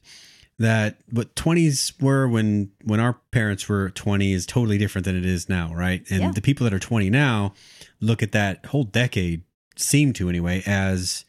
[0.59, 5.27] that what twenties were when when our parents were twenty is totally different than it
[5.27, 6.05] is now, right?
[6.11, 6.31] And Yeah.
[6.33, 7.55] the people that are twenty now
[8.01, 9.43] look at that whole decade,
[9.77, 11.25] seem to anyway, as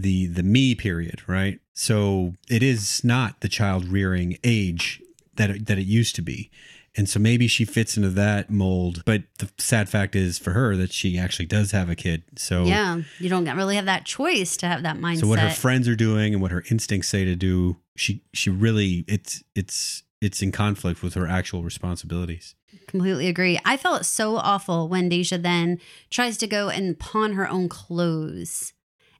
[0.00, 1.60] the the me period, right?
[1.74, 5.02] So it is not the child rearing age
[5.36, 6.50] that it, that it used to be.
[6.98, 10.76] And so maybe she fits into that mold, but the sad fact is for her
[10.76, 12.22] that she actually does have a kid.
[12.36, 13.02] So Yeah.
[13.18, 15.20] You don't really have that choice to have that mindset.
[15.20, 18.48] so what her friends are doing and what her instincts say to do, she she
[18.48, 22.54] really it's it's it's in conflict with her actual responsibilities.
[22.86, 23.60] Completely agree.
[23.64, 25.78] I felt so awful when Deja then
[26.08, 28.72] tries to go and pawn her own clothes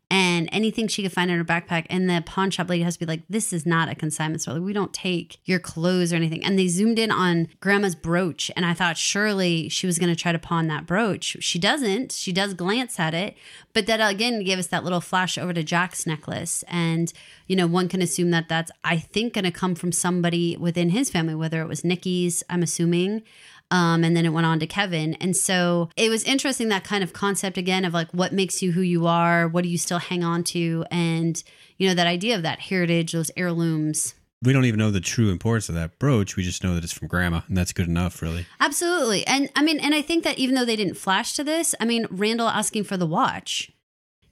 [0.08, 1.86] and anything she could find in her backpack.
[1.90, 4.54] And the pawn shop lady has to be like, This is not a consignment store.
[4.54, 6.44] Like, we don't take your clothes or anything.
[6.44, 8.50] And they zoomed in on grandma's brooch.
[8.54, 11.36] And I thought surely she was going to try to pawn that brooch.
[11.40, 12.12] She doesn't.
[12.12, 13.36] She does glance at it.
[13.72, 16.62] But that again gave us that little flash over to Jack's necklace.
[16.68, 17.12] And,
[17.48, 20.90] you know, one can assume that that's, I think, going to come from somebody within
[20.90, 23.22] his family, whether it was Nicky's, I'm assuming.
[23.70, 25.14] Um, and then it went on to Kevin.
[25.14, 28.72] And so it was interesting that kind of concept again of like what makes you
[28.72, 31.42] who you are, what do you still hang on to, and
[31.76, 34.14] you know that idea of that heritage, those heirlooms.
[34.42, 36.36] We don't even know the true importance of that brooch.
[36.36, 38.46] We just know that it's from grandma, and that's good enough, really.
[38.60, 39.26] Absolutely.
[39.26, 41.86] And I mean, and I think that even though they didn't flash to this, I
[41.86, 43.72] mean, Randall asking for the watch,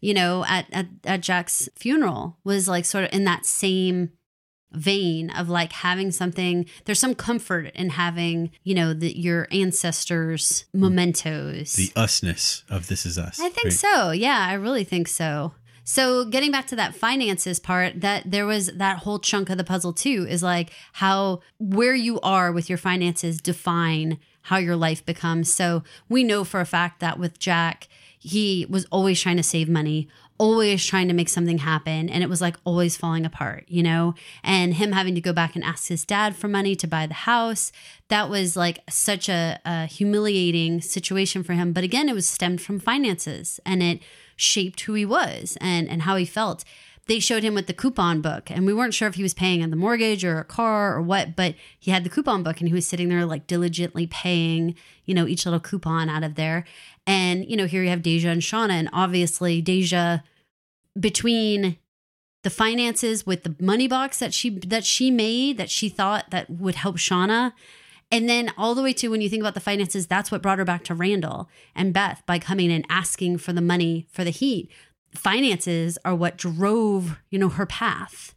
[0.01, 4.13] you know, at at, at Jack's funeral was like sort of in that same
[4.75, 10.65] vein of like having something there's some comfort in having you know the, your ancestors
[10.73, 13.41] mementos The usness of this is us.
[13.41, 13.73] I think right?
[13.73, 14.11] so.
[14.11, 15.55] Yeah, I really think so.
[15.85, 19.65] So getting back to that finances part, that there was that whole chunk of the
[19.65, 25.05] puzzle too is like how where you are with your finances define how your life
[25.05, 25.53] becomes.
[25.53, 29.69] So we know for a fact that with Jack, he was always trying to save
[29.69, 33.83] money, always trying to make something happen, and it was like always falling apart, you
[33.83, 34.15] know?
[34.43, 37.15] And him having to go back and ask his dad for money to buy the
[37.15, 37.73] house,
[38.09, 41.73] that was like such a, a humiliating situation for him.
[41.73, 44.01] But again, it was stemmed from finances and it
[44.37, 46.65] shaped who he was and, and how he felt.
[47.07, 49.63] They showed him with the coupon book, and we weren't sure if he was paying
[49.63, 52.69] on the mortgage or a car or what, but he had the coupon book and
[52.69, 56.65] he was sitting there like diligently paying, you know, each little coupon out of there.
[57.07, 60.21] And, you know, here you have Deja and Shauna, and obviously Deja
[60.99, 61.77] between
[62.45, 66.49] the finances with the money box that she that she made that she thought that
[66.49, 67.53] would help Shauna
[68.13, 70.59] and then all the way to when you think about the finances that's what brought
[70.59, 74.31] her back to Randall and Beth by coming and asking for the money for the
[74.31, 74.71] heat
[75.15, 78.35] finances are what drove you know her path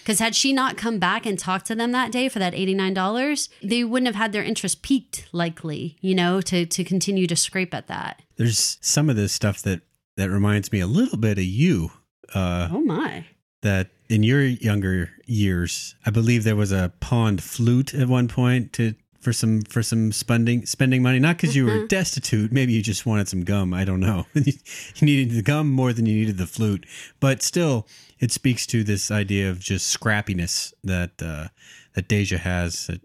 [0.00, 3.48] because had she not come back and talked to them that day for that $89
[3.62, 7.74] they wouldn't have had their interest piqued likely you know to to continue to scrape
[7.74, 9.82] at that There's some of this stuff that
[10.16, 11.90] that reminds me a little bit of you.
[12.34, 13.24] Uh, oh my
[13.62, 18.72] that in your younger years, I believe there was a pawned flute at one point
[18.74, 21.18] to for some for some spending spending money.
[21.18, 21.88] Not because you were Mhm.
[21.88, 23.72] destitute, maybe you just wanted some gum.
[23.72, 24.26] I don't know.
[24.34, 24.52] you
[25.00, 26.84] needed the gum more than you needed the flute,
[27.20, 27.86] but still,
[28.20, 31.48] it speaks to this idea of just scrappiness that uh,
[31.94, 33.00] that Deja has that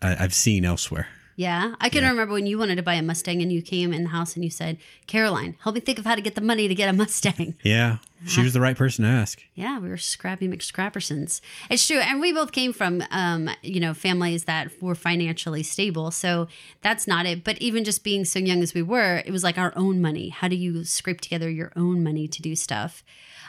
[0.00, 1.08] I, I've seen elsewhere.
[1.36, 2.10] Yeah, I can Yeah.
[2.10, 4.44] remember when you wanted to buy a Mustang and you came in the house and
[4.44, 6.92] you said, "Caroline, help me think of how to get the money to get a
[6.92, 9.42] Mustang." Yeah, she was the right person to ask.
[9.54, 11.40] Yeah, we were scrappy McScrappersons.
[11.68, 16.10] It's true, and we both came from, um, you know, families that were financially stable.
[16.10, 16.46] So
[16.82, 17.42] that's not it.
[17.44, 20.28] But even just being so young as we were, it was like our own money.
[20.28, 23.02] How do you scrape together your own money to do stuff?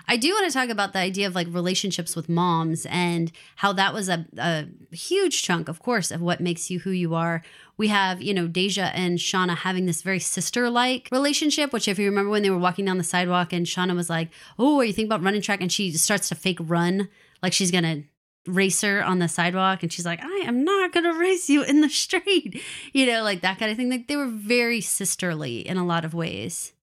[0.08, 3.74] I do want to talk about the idea of like relationships with moms and how
[3.74, 7.42] that was a, a huge chunk, of course, of what makes you who you are.
[7.78, 12.00] We have, you know, Deja and Shauna having this very sister like relationship, which, if
[12.00, 14.86] you remember when they were walking down the sidewalk and Shauna was like, Oh, are
[14.86, 15.62] you thinking about running track?
[15.62, 17.10] And she starts to fake run
[17.42, 18.04] like she's going to
[18.52, 19.84] race her on the sidewalk.
[19.84, 22.62] And she's like, I am not going to race you in the street,
[22.94, 23.90] you know, like that kind of thing.
[23.90, 26.74] Like they were very sisterly in a lot of ways.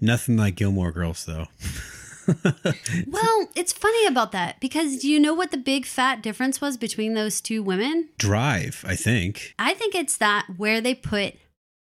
[0.00, 1.46] Nothing like Gilmore Girls, though.
[3.06, 6.76] Well, it's funny about that because do you know what the big fat difference was
[6.76, 8.08] between those two women?
[8.18, 9.54] Drive, I think.
[9.58, 11.34] I think it's that where they put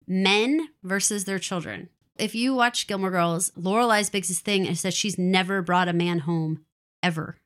[0.06, 1.88] men versus their children.
[2.18, 6.20] If you watch Gilmore Girls, Lorelai's biggest thing is that she's never brought a man
[6.20, 6.64] home
[7.02, 7.38] ever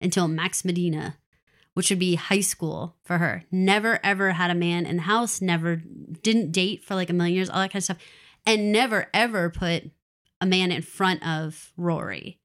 [0.00, 1.16] until Max Medina,
[1.74, 3.44] which would be high school for her.
[3.50, 5.76] Never ever had a man in the house, never
[6.22, 7.98] didn't date for like a million years, all that kind of stuff,
[8.46, 9.90] and never ever put
[10.40, 12.38] a man in front of Rory.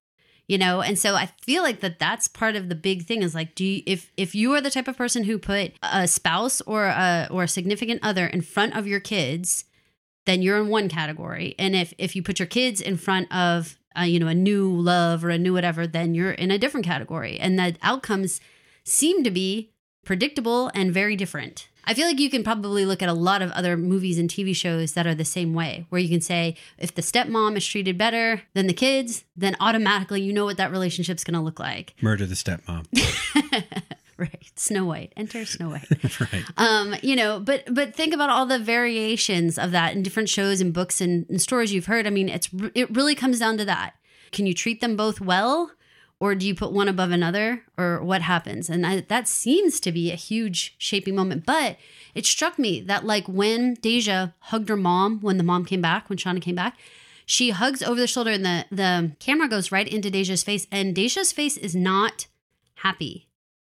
[0.47, 3.33] You know, and so I feel like that that's part of the big thing is
[3.33, 6.59] like, do you, if if you are the type of person who put a spouse
[6.61, 9.63] or a or a significant other in front of your kids,
[10.25, 13.77] then you're in one category, and if if you put your kids in front of
[13.97, 16.85] uh, you know a new love or a new whatever, then you're in a different
[16.85, 18.41] category, and the outcomes
[18.83, 19.71] seem to be
[20.03, 21.69] predictable and very different.
[21.85, 24.55] I feel like you can probably look at a lot of other movies and TV
[24.55, 27.97] shows that are the same way, where you can say if the stepmom is treated
[27.97, 31.93] better than the kids, then automatically you know what that relationship's going to look like.
[32.01, 32.85] Murder the stepmom.
[34.17, 34.51] right.
[34.55, 35.13] Snow White.
[35.17, 36.19] Enter Snow White.
[36.19, 36.43] right.
[36.57, 40.61] um, you know, but but think about all the variations of that in different shows
[40.61, 42.07] and books and, and stories you've heard.
[42.07, 43.95] I mean, it's it really comes down to that.
[44.31, 45.71] Can you treat them both well?
[46.23, 48.69] Or do you put one above another, or what happens?
[48.69, 51.45] And I, that seems to be a huge shaping moment.
[51.45, 51.75] But
[52.15, 56.07] it struck me that, like, when Deja hugged her mom when the mom came back,
[56.07, 56.77] when Shauna came back,
[57.25, 60.95] she hugs over the shoulder, and the the camera goes right into Deja's face, and
[60.95, 62.27] Deja's face is not
[62.75, 63.27] happy.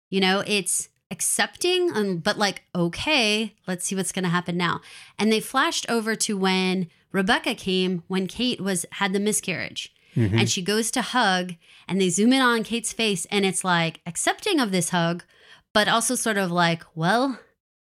[0.09, 4.81] You know, it's accepting, um, but like, okay, let's see what's going to happen now.
[5.19, 10.41] And they flashed over to when Rebecca came when Kate was had the miscarriage Mhm.
[10.41, 11.55] and she goes to hug
[11.87, 15.25] and they zoom in on Kate's face and it's like accepting of this hug
[15.73, 17.39] but also sort of like well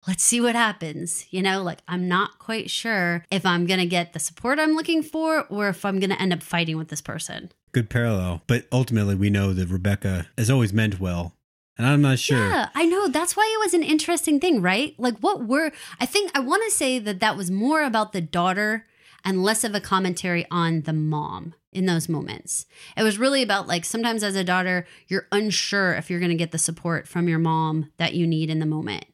[0.07, 3.85] let's see what happens you know like I'm not quite sure if I'm going to
[3.85, 6.89] get the support I'm looking for or if I'm going to end up fighting with
[6.89, 8.43] this person Good parallel.
[8.45, 11.33] But ultimately, we know that Rebecca has always meant well.
[11.75, 12.37] And I'm not sure.
[12.37, 13.07] Yeah, I know.
[13.07, 14.93] That's why it was an interesting thing, right?
[14.99, 18.21] Like, what were, I think I want to say that that was more about the
[18.21, 18.85] daughter
[19.25, 22.65] and less of a commentary on the mom in those moments.
[22.97, 26.35] It was really about like sometimes as a daughter, you're unsure if you're going to
[26.37, 29.05] get the support from your mom that you need in the moment.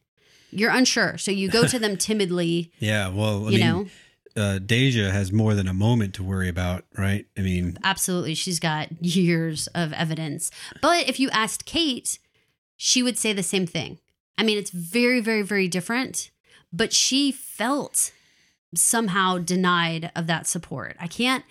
[0.50, 1.16] You're unsure.
[1.16, 3.08] So you go to them timidly, Yeah.
[3.08, 3.66] Well, I you mean,
[4.36, 4.42] know?
[4.42, 7.26] uh, Deja has more than a moment to worry about, right?
[7.38, 8.34] I mean, Absolutely.
[8.34, 10.50] She's got years of evidence.
[10.82, 12.18] But if you asked Kate,
[12.76, 13.98] she would say the same thing.
[14.36, 16.30] I mean, it's very, very, very different,
[16.72, 18.10] but she felt
[18.74, 20.96] somehow denied of that support.
[21.00, 21.44] I can't,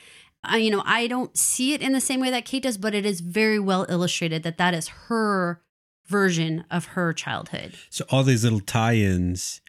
[0.44, 2.94] I, you know, I don't see it in the same way that Kate does, but
[2.96, 5.62] it is very well illustrated that that is her
[6.08, 7.76] version of her childhood.
[7.90, 9.62] so all these little tie ins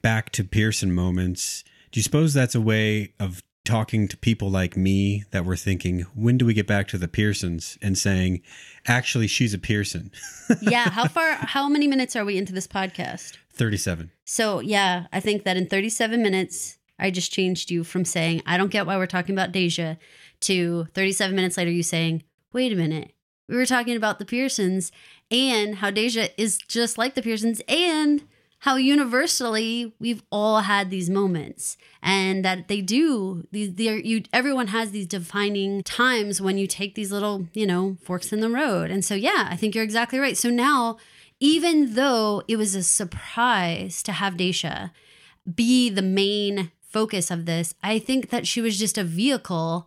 [0.00, 1.64] back to Pearson moments.
[1.92, 6.02] Do you suppose that's a way of talking to people like me that were thinking,
[6.14, 8.40] when do we get back to the Pearsons and saying,
[8.86, 10.12] actually, she's a Pearson?
[10.62, 10.88] Yeah.
[10.90, 13.36] How far, how many minutes are we into this podcast?
[13.52, 14.12] 37.
[14.24, 18.56] So, yeah, I think that in 37 minutes, I just changed you from saying, I
[18.56, 19.96] don't get why we're talking about Deja
[20.40, 22.22] to 37 minutes later you saying,
[22.52, 23.12] wait a minute,
[23.48, 24.90] we were talking about the Pearsons
[25.30, 28.26] and how Deja is just like the Pearsons and
[28.60, 34.90] how universally we've all had these moments and that they do these you everyone has
[34.90, 38.90] these defining times when you take these little you know forks in the road.
[38.90, 40.36] And so yeah i think you're exactly right.
[40.36, 40.96] So now
[41.38, 44.90] even though it was a surprise to have Deja
[45.54, 49.86] be the main focus of this, I think that she was just a vehicle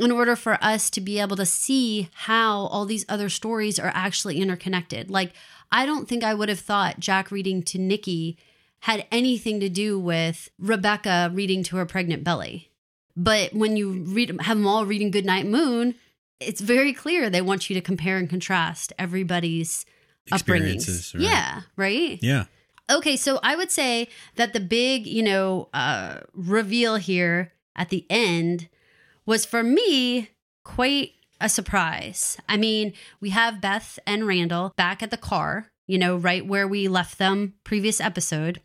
[0.00, 3.92] in order for us to be able to see how all these other stories are
[3.94, 5.12] actually interconnected.
[5.12, 5.32] Like,
[5.70, 8.36] I don't think I would have thought Jack reading to Nicky
[8.80, 12.70] had anything to do with Rebecca reading to her pregnant belly.
[13.16, 15.94] But when you read have them all reading Goodnight Moon,
[16.40, 19.86] it's very clear they want you to compare and contrast everybody's
[20.32, 21.14] upbringings.
[21.14, 21.22] Right?
[21.22, 22.18] Yeah, right?
[22.20, 22.46] Yeah.
[22.90, 28.04] Okay, so I would say that the big, you know, uh, reveal here at the
[28.10, 28.68] end
[29.24, 30.30] was for me
[30.64, 32.36] quite a surprise.
[32.48, 36.66] I mean, we have Beth and Randall back at the car, you know, right where
[36.66, 38.60] we left them previous episode,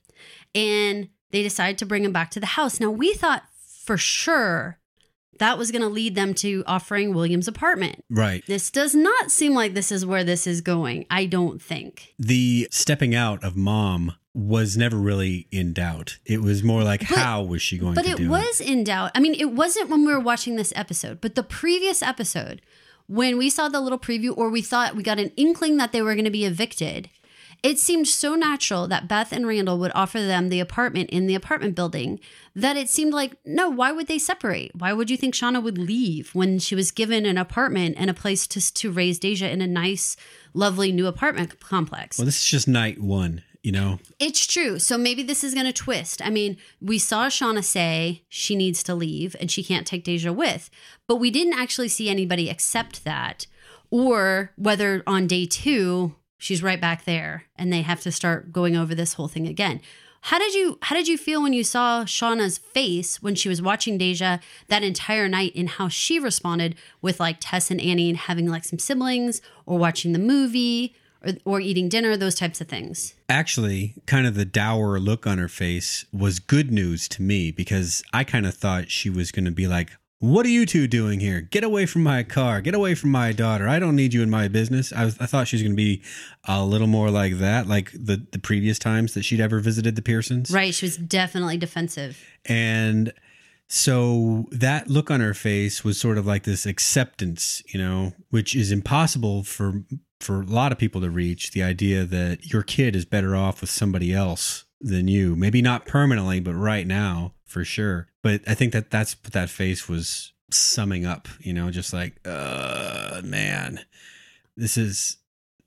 [0.56, 2.80] and they decide to bring him back to the house.
[2.80, 3.44] Now, we thought
[3.84, 4.80] for sure
[5.40, 8.04] that was going to lead them to offering William's apartment.
[8.10, 8.46] Right.
[8.48, 11.06] This does not seem like this is where this is going.
[11.10, 12.14] I don't think.
[12.18, 16.20] The stepping out of mom was never really in doubt.
[16.26, 18.12] It was more like but, how was she going to be?
[18.12, 19.12] but it was in doubt.
[19.16, 22.62] I mean, it wasn't when we were watching this episode, but the previous episode
[23.08, 26.02] when we saw the little preview or we thought we got an inkling that they
[26.02, 27.10] were going to be evicted
[27.66, 31.34] it seemed so natural that Beth and Randall would offer them the apartment in the
[31.34, 32.20] apartment building
[32.54, 34.76] that it seemed like, no, why would they separate?
[34.76, 38.14] Why would you think Shauna would leave when she was given an apartment and a
[38.14, 40.16] place to, to raise Deja in a nice,
[40.54, 42.20] lovely new apartment complex?
[42.20, 43.98] Well, this is just night one you know?
[44.20, 44.78] It's true.
[44.78, 46.24] So maybe this is going to twist.
[46.24, 50.32] I mean, we saw Shauna say she needs to leave and she can't take Deja
[50.32, 50.70] with,
[51.08, 53.48] but we didn't actually see anybody accept that
[53.90, 56.14] or whether on day two
[56.46, 59.82] she's right back there and they have to start going over this whole thing again.
[60.22, 63.62] How did you how did you feel when you saw Shauna's face when she was
[63.62, 68.18] watching Deja that entire night and how she responded with like Tess and Annie and
[68.18, 72.68] having like some siblings or watching the movie or, or eating dinner, those types of
[72.68, 73.16] things?
[73.28, 78.04] Actually, kind of the dour look on her face was good news to me because
[78.14, 79.92] I kind of thought she was going to be like,
[80.26, 81.42] what are you two doing here?
[81.42, 82.62] Get away from my car.
[82.62, 83.68] Get away from my daughter.
[83.68, 84.92] I don't need you in my business.
[84.92, 86.02] I, was, I thought she was going to be
[86.46, 90.02] a little more like that, like the, the previous times that she'd ever visited the
[90.02, 90.52] Pearsons.
[90.52, 90.74] Right.
[90.74, 92.24] She was definitely defensive.
[92.46, 93.14] And
[93.68, 98.56] so that look on her face was sort of like this acceptance, you know, which
[98.56, 99.84] is impossible for
[100.20, 101.52] for a lot of people to reach.
[101.52, 105.36] The idea that your kid is better off with somebody else than you.
[105.36, 108.08] Maybe not permanently, but right now for sure.
[108.22, 112.16] But I think that that's what that face was summing up, you know, just like,
[112.26, 113.80] uh, man,
[114.56, 115.18] this is,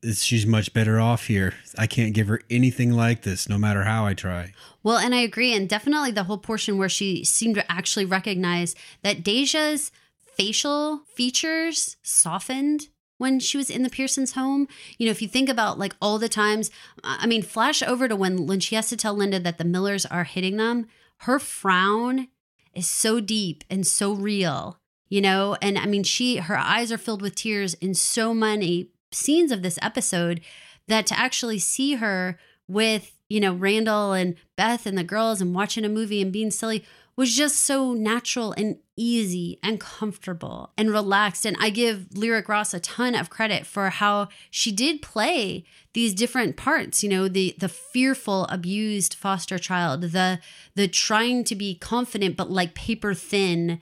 [0.03, 1.55] this, she's much better off here.
[1.77, 4.53] I can't give her anything like this, no matter how I try.
[4.83, 5.53] Well, and I agree.
[5.55, 9.91] And definitely the whole portion where she seemed to actually recognize that Deja's
[10.37, 12.89] facial features softened
[13.19, 14.67] when she was in the Pearsons' home.
[14.97, 16.71] You know, if you think about like all the times,
[17.05, 20.07] I mean, flash over to when when she has to tell Linda that the Millers
[20.07, 20.87] are hitting them.
[21.23, 22.29] Her frown
[22.75, 25.57] is so deep and so real, you know.
[25.61, 29.63] And I mean, she her eyes are filled with tears in so many scenes of
[29.63, 30.41] this episode
[30.87, 35.55] that to actually see her with you know Randall and Beth and the girls and
[35.55, 36.85] watching a movie and being silly
[37.19, 41.45] was just so natural and easy and comfortable and relaxed.
[41.45, 45.65] And I give Lyric Ross a ton of credit for how she did play
[45.95, 50.39] these different parts, you know, the the fearful, abused foster child, the
[50.77, 53.81] the trying to be confident but like paper thin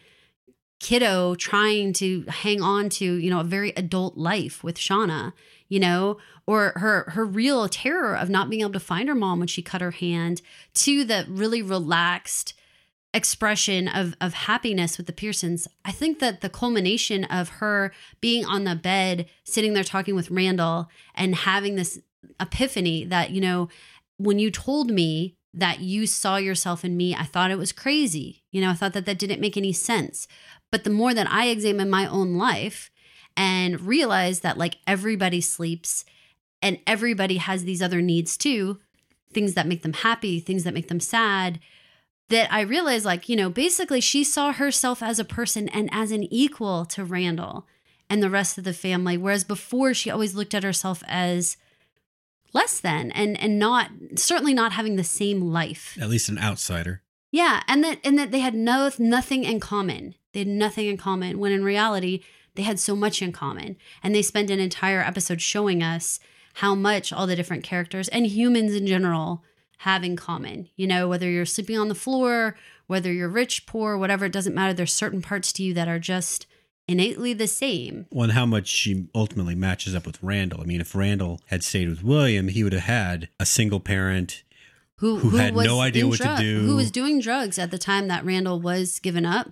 [0.81, 5.35] kiddo trying to hang on to, you know, a very adult life with Shauna,
[5.69, 6.17] you know,
[6.47, 9.61] or her her real terror of not being able to find her mom when she
[9.61, 10.41] cut her hand
[10.73, 12.55] to the really relaxed
[13.17, 15.67] expression of of happiness with the Pearsons.
[15.85, 20.31] I think that the culmination of her being on the bed, sitting there talking with
[20.31, 21.99] Randall and having this
[22.39, 23.69] epiphany that, you know,
[24.19, 28.43] when you told me that you saw yourself in me, I thought it was crazy.
[28.53, 30.29] You know, I thought that that didn't make any sense.
[30.71, 32.91] But the more that I examine my own life
[33.37, 36.05] and realize that like everybody sleeps
[36.61, 38.81] and everybody has these other needs too,
[39.33, 41.61] things that make them happy, things that make them sad,
[42.29, 46.11] that I realized, like, you know, basically she saw herself as a person and as
[46.11, 47.67] an equal to Randall
[48.11, 49.17] and the rest of the family.
[49.17, 51.57] Whereas before she always looked at herself as
[52.53, 55.97] less than and and not certainly not having the same life.
[56.01, 57.03] At least an outsider.
[57.31, 57.63] Yeah.
[57.69, 60.15] And that and that they had no nothing in common.
[60.33, 62.23] They had nothing in common, when in reality,
[62.57, 63.77] they had so much in common.
[64.03, 66.21] And they spend an entire episode showing us
[66.55, 69.43] how much all the different characters and humans in general
[69.79, 70.69] have in common.
[70.77, 72.57] You know, whether you're sleeping on the floor,
[72.87, 74.73] whether you're rich, poor, whatever, it doesn't matter.
[74.73, 76.47] There's certain parts to you that are just
[76.89, 78.07] innately the same.
[78.11, 80.61] Well, and how much she ultimately matches up with Randall.
[80.61, 84.45] I mean, if Randall had stayed with William, he would have had a single parent
[84.99, 86.61] Who, Who had was no idea what to do.
[86.61, 89.51] Who was doing drugs at the time that Randall was given up.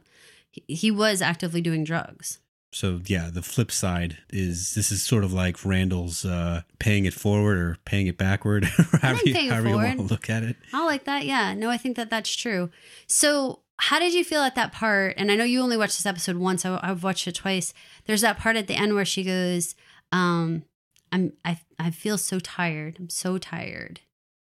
[0.69, 2.39] He was actively doing drugs.
[2.75, 7.15] So yeah, the flip side is this is sort of like Randall's uh, paying it
[7.15, 8.65] forward or paying it backward,
[9.01, 10.57] however, you, however you want to look at it.
[10.73, 11.25] I like that.
[11.25, 11.55] Yeah.
[11.55, 12.71] No, I think that that's true.
[13.07, 15.15] So, how did you feel at that part?
[15.17, 16.65] And I know you only watched this episode once.
[16.67, 17.73] I, I've watched it twice.
[18.07, 19.77] There's that part at the end where she goes,
[20.11, 20.65] um,
[21.13, 22.97] "I'm I I feel so tired.
[22.99, 24.01] I'm so tired."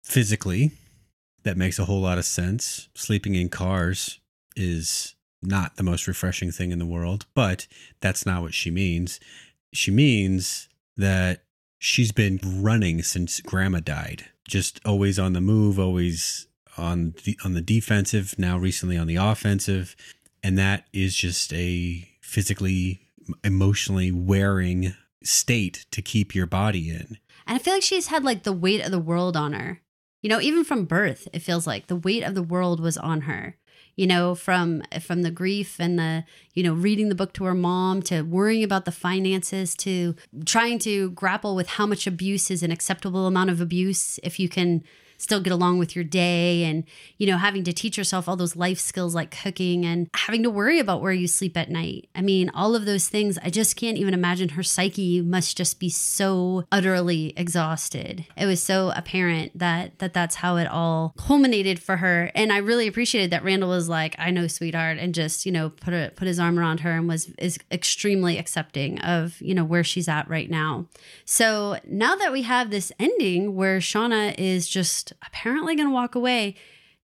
[0.02, 0.70] Physically,
[1.42, 2.88] that makes a whole lot of sense.
[2.94, 4.18] Sleeping in cars
[4.56, 5.13] is
[5.46, 7.66] not the most refreshing thing in the world, but
[8.00, 9.20] that's not what she means.
[9.72, 11.42] She means that
[11.78, 17.54] she's been running since grandma died, just always on the move, always on the on
[17.54, 19.94] the defensive, now recently on the offensive,
[20.42, 23.00] and that is just a physically
[23.42, 27.18] emotionally wearing state to keep your body in.
[27.46, 29.80] And I feel like she's had like the weight of the world on her.
[30.22, 33.22] You know, even from birth, it feels like the weight of the world was on
[33.22, 33.56] her.
[33.96, 37.54] You know, from from the grief and the, you know, reading the book to her
[37.54, 42.62] mom to worrying about the finances to trying to grapple with how much abuse is
[42.62, 44.82] an acceptable amount of abuse if you can
[45.18, 46.84] still get along with your day and
[47.18, 50.50] you know having to teach yourself all those life skills like cooking and having to
[50.50, 52.08] worry about where you sleep at night.
[52.14, 55.80] I mean all of those things i just can't even imagine her psyche must just
[55.80, 58.26] be so utterly exhausted.
[58.36, 62.30] It was so apparent that that that's how it all culminated for her.
[62.34, 65.70] And i really appreciated that randall was like i know sweetheart and just you know
[65.70, 69.64] put a put his arm around her and was is extremely accepting of you know
[69.64, 70.86] where she's at right now.
[71.24, 76.14] So now that we have this ending where Shauna is just apparently going to walk
[76.14, 76.56] away,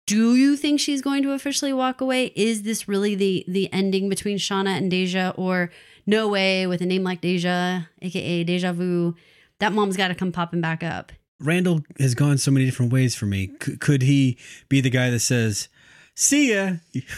[0.07, 2.27] do you think she's going to officially walk away?
[2.37, 5.71] Is this really the the ending between Shauna and Deja, or
[6.07, 9.15] no way with a name like Deja, aka Deja Vu,
[9.59, 11.13] that mom's got to come popping back up?
[11.41, 13.51] Randall has gone so many different ways for me.
[13.63, 15.69] C- could he be the guy that says,
[16.15, 16.75] "See ya,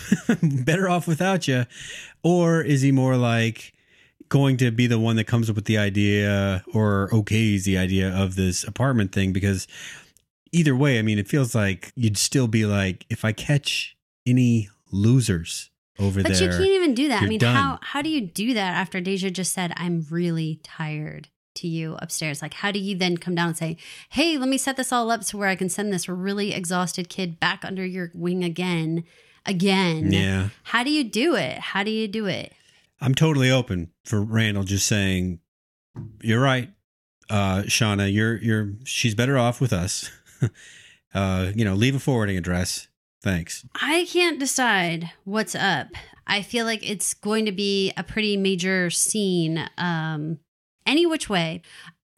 [0.42, 1.66] better off without you,"
[2.22, 3.74] or is he more like
[4.30, 8.10] going to be the one that comes up with the idea or okays the idea
[8.10, 9.32] of this apartment thing?
[9.32, 9.68] Because
[10.52, 13.96] either way, I mean, it feels like you'd still be like, if I catch
[14.26, 17.22] any losers over But there, but you can't even do that.
[17.22, 17.54] I mean, done.
[17.54, 21.28] how how do you do that after Deja just said, "I'm really tired"?
[21.54, 23.76] To you upstairs, like how do you then come down and say,
[24.10, 27.08] "Hey, let me set this all up so where I can send this really exhausted
[27.08, 29.02] kid back under your wing again,
[29.44, 30.12] again"?
[30.12, 30.50] yeah.
[30.62, 31.58] How do you do it?
[31.58, 32.52] How do you do it?
[33.00, 35.40] I'm totally open for Randall just saying,
[36.22, 36.70] "You're right,
[37.28, 38.12] uh, Shauna.
[38.12, 40.12] You're you're she's better off with us.
[41.14, 42.88] uh, you know, leave a forwarding address.
[43.22, 45.88] Thanks." I can't decide what's up.
[46.26, 50.38] I feel like it's going to be a pretty major scene, um,
[50.86, 51.62] any which way.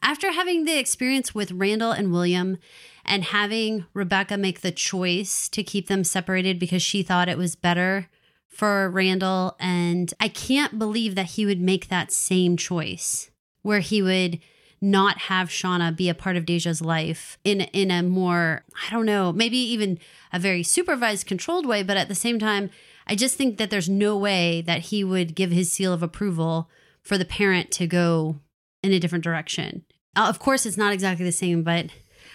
[0.01, 2.57] After having the experience with Randall and William
[3.05, 7.55] and having Rebecca make the choice to keep them separated because she thought it was
[7.55, 8.09] better
[8.49, 14.01] for Randall, and I can't believe that he would make that same choice where he
[14.01, 14.39] would
[14.81, 19.05] not have Shauna be a part of Deja's life in in a more I don't
[19.05, 19.99] know maybe even
[20.33, 22.71] a very supervised controlled way but at the same time
[23.05, 26.69] I just think that there's no way that he would give his seal of approval
[27.03, 28.39] for the parent to go
[28.83, 29.85] in a different direction.
[30.15, 31.87] Uh, of course it's not exactly the same but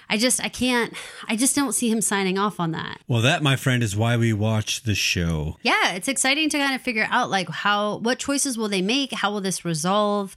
[0.08, 0.94] I just I can't
[1.26, 3.00] I just don't see him signing off on that.
[3.08, 5.56] Well, that, my friend, is why we watch the show.
[5.62, 9.12] Yeah, it's exciting to kind of figure out like how what choices will they make?
[9.12, 10.36] How will this resolve?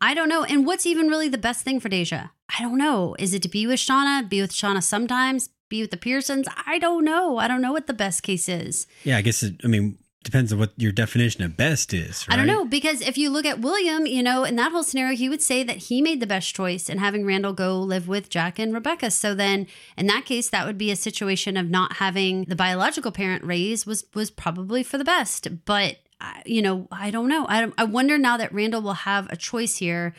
[0.00, 0.44] I don't know.
[0.44, 2.30] And what's even really the best thing for Deja?
[2.58, 3.16] I don't know.
[3.18, 4.28] Is it to be with Shauna?
[4.28, 5.48] Be with Shauna sometimes?
[5.68, 6.46] Be with the Pearsons?
[6.66, 7.38] I don't know.
[7.38, 8.86] I don't know what the best case is.
[9.02, 9.42] Yeah, I guess.
[9.42, 12.24] It, I mean, depends on what your definition of best is.
[12.28, 15.16] I don't know because if you look at William, you know, in that whole scenario,
[15.16, 18.30] he would say that he made the best choice in having Randall go live with
[18.30, 19.10] Jack and Rebecca.
[19.10, 19.66] So then,
[19.96, 23.86] in that case, that would be a situation of not having the biological parent raised
[23.86, 25.64] was was probably for the best.
[25.64, 27.46] But I- you know, I don't know.
[27.48, 30.14] I I wonder now that Randall will have a choice here.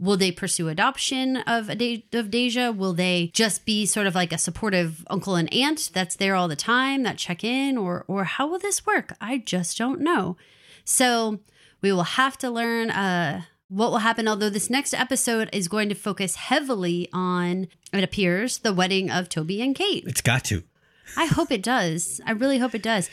[0.00, 2.70] Will they pursue adoption of a De- of Deja?
[2.70, 6.46] Will they just be sort of like a supportive uncle and aunt that's there all
[6.46, 9.14] the time that check in, or or how will this work?
[9.20, 10.36] I just don't know.
[10.84, 11.40] So
[11.82, 14.28] we will have to learn uh, what will happen.
[14.28, 19.28] Although this next episode is going to focus heavily on, it appears, the wedding of
[19.28, 20.04] Toby and Kate.
[20.06, 20.62] It's got to.
[21.16, 22.20] I hope it does.
[22.24, 23.10] I really hope it does.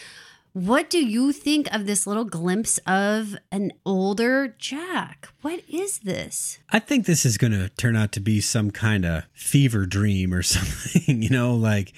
[0.56, 5.28] What do you think of this little glimpse of an older Jack?
[5.42, 6.60] What is this?
[6.70, 10.34] I think this is going to turn out to be some kind of fever dream
[10.34, 11.92] or something, you know, like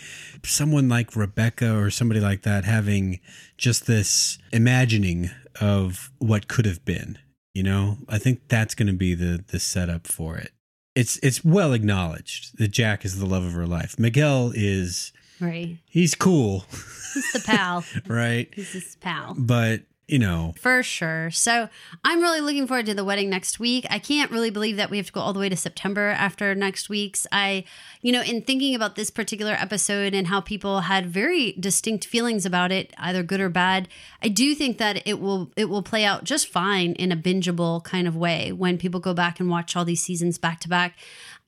[0.43, 3.19] someone like Rebecca or somebody like that having
[3.57, 5.29] just this imagining
[5.61, 7.19] of what could have been,
[7.53, 7.97] you know?
[8.09, 10.49] I think that's going to be the the setup for it.
[10.95, 13.99] It's it's well acknowledged that Jack is the love of her life.
[13.99, 15.77] Miguel is Right.
[15.85, 16.65] he's cool,
[17.13, 17.83] He's the pal.
[18.07, 18.49] right?
[18.53, 19.35] He's his pal.
[19.37, 21.31] But, you know, For sure.
[21.31, 21.67] So
[22.03, 23.85] I'm really looking forward to the wedding next week.
[23.89, 26.55] I can't really believe that we have to go all the way to September after
[26.55, 27.27] next week's.
[27.31, 27.65] I,
[28.01, 32.45] you know, in thinking about this particular episode and how people had very distinct feelings
[32.45, 33.89] about it, either good or bad,
[34.23, 37.83] I do think that it will it will play out just fine in a bingeable
[37.83, 40.95] kind of way when people go back and watch all these seasons back to back.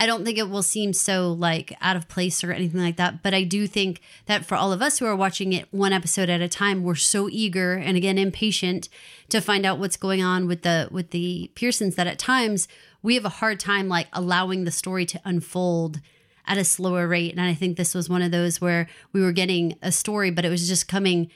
[0.01, 3.21] I don't think it will seem so like out of place or anything like that.
[3.21, 6.29] But I do think that for all of us who are watching it one episode
[6.29, 8.87] at a time, we're so eager and again impatient
[9.27, 12.67] to find out what's going on with the with the Pearsons that at times
[13.01, 15.99] we have a hard time like allowing the story to unfold
[16.47, 17.31] at a slower rate.
[17.31, 20.45] And I think this was one of those where we were getting a story, but
[20.45, 21.29] it was just coming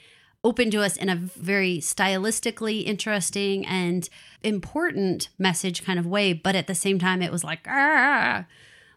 [0.44, 4.08] open to us in a very stylistically interesting and
[4.42, 6.32] important message kind of way.
[6.32, 8.44] But at the same time, it was like, ah,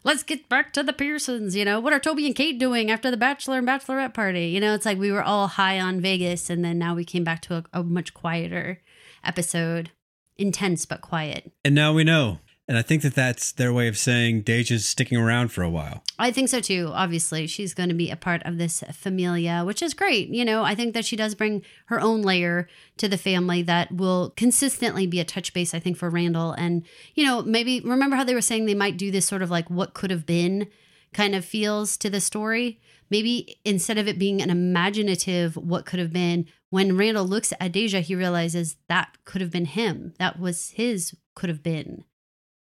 [0.04, 1.56] let's get back to the Pearsons.
[1.56, 4.46] You know, what are Toby and Kate doing after the Bachelor and Bachelorette party?
[4.46, 7.24] You know, it's like we were all high on Vegas, and then now we came
[7.24, 8.80] back to a, a much quieter
[9.24, 9.90] episode,
[10.36, 11.50] intense but quiet.
[11.64, 12.38] and now we know.
[12.68, 16.04] And I think that that's their way of saying Deja's sticking around for a while.
[16.18, 16.90] I think so too.
[16.92, 20.28] Obviously, she's going to be a part of this familia, which is great.
[20.28, 23.90] You know, I think that she does bring her own layer to the family that
[23.92, 26.52] will consistently be a touch base, I think, for Randall.
[26.52, 29.50] And, you know, maybe remember how they were saying they might do this sort of
[29.50, 30.68] like what could have been
[31.14, 32.82] kind of feels to the story?
[33.08, 37.72] Maybe instead of it being an imaginative what could have been, when Randall looks at
[37.72, 40.12] Deja, he realizes that could have been him.
[40.18, 42.04] That was his could have been.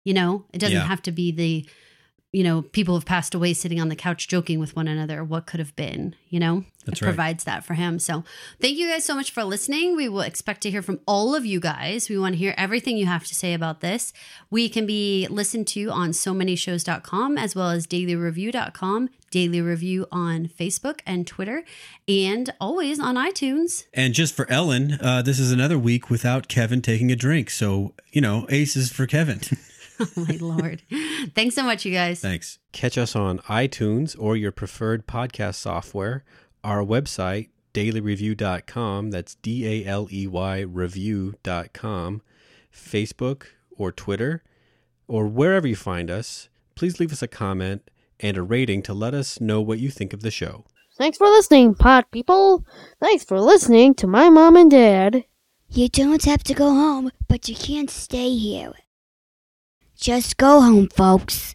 [0.05, 0.87] You know, it doesn't Yeah.
[0.87, 1.65] have to be the
[2.33, 5.23] you know, people have passed away sitting on the couch joking with one another.
[5.23, 6.65] What could have been, you know?
[6.85, 7.07] That's it right.
[7.13, 7.97] provides that for him.
[7.97, 8.25] So
[8.59, 9.95] thank you guys so much for listening.
[9.95, 12.09] We will expect to hear from all of you guys.
[12.09, 14.11] We want to hear everything you have to say about this.
[14.49, 20.05] We can be listened to on so many shows.com as well as daleyreview.com, Daley Review
[20.11, 21.63] on Facebook and Twitter,
[22.05, 23.85] and always on iTunes.
[23.93, 27.49] And just for Ellen, uh, this is another week without Kevin taking a drink.
[27.49, 29.39] So, you know, aces for Kevin.
[29.99, 30.81] Oh my lord.
[31.33, 32.19] Thanks so much, you guys.
[32.19, 32.59] Thanks.
[32.71, 36.23] Catch us on iTunes or your preferred podcast software,
[36.63, 42.21] our website, daleyreview.com, that's D A L E Y review.com,
[42.73, 43.43] Facebook
[43.77, 44.43] or Twitter,
[45.07, 46.49] or wherever you find us.
[46.75, 47.89] Please leave us a comment
[48.19, 50.65] and a rating to let us know what you think of the show.
[50.97, 52.65] Thanks for listening, pod people.
[53.01, 55.25] Thanks for listening to my mom and dad.
[55.69, 58.71] You don't have to go home, but you can't stay here.
[59.95, 61.54] Just go home, folks.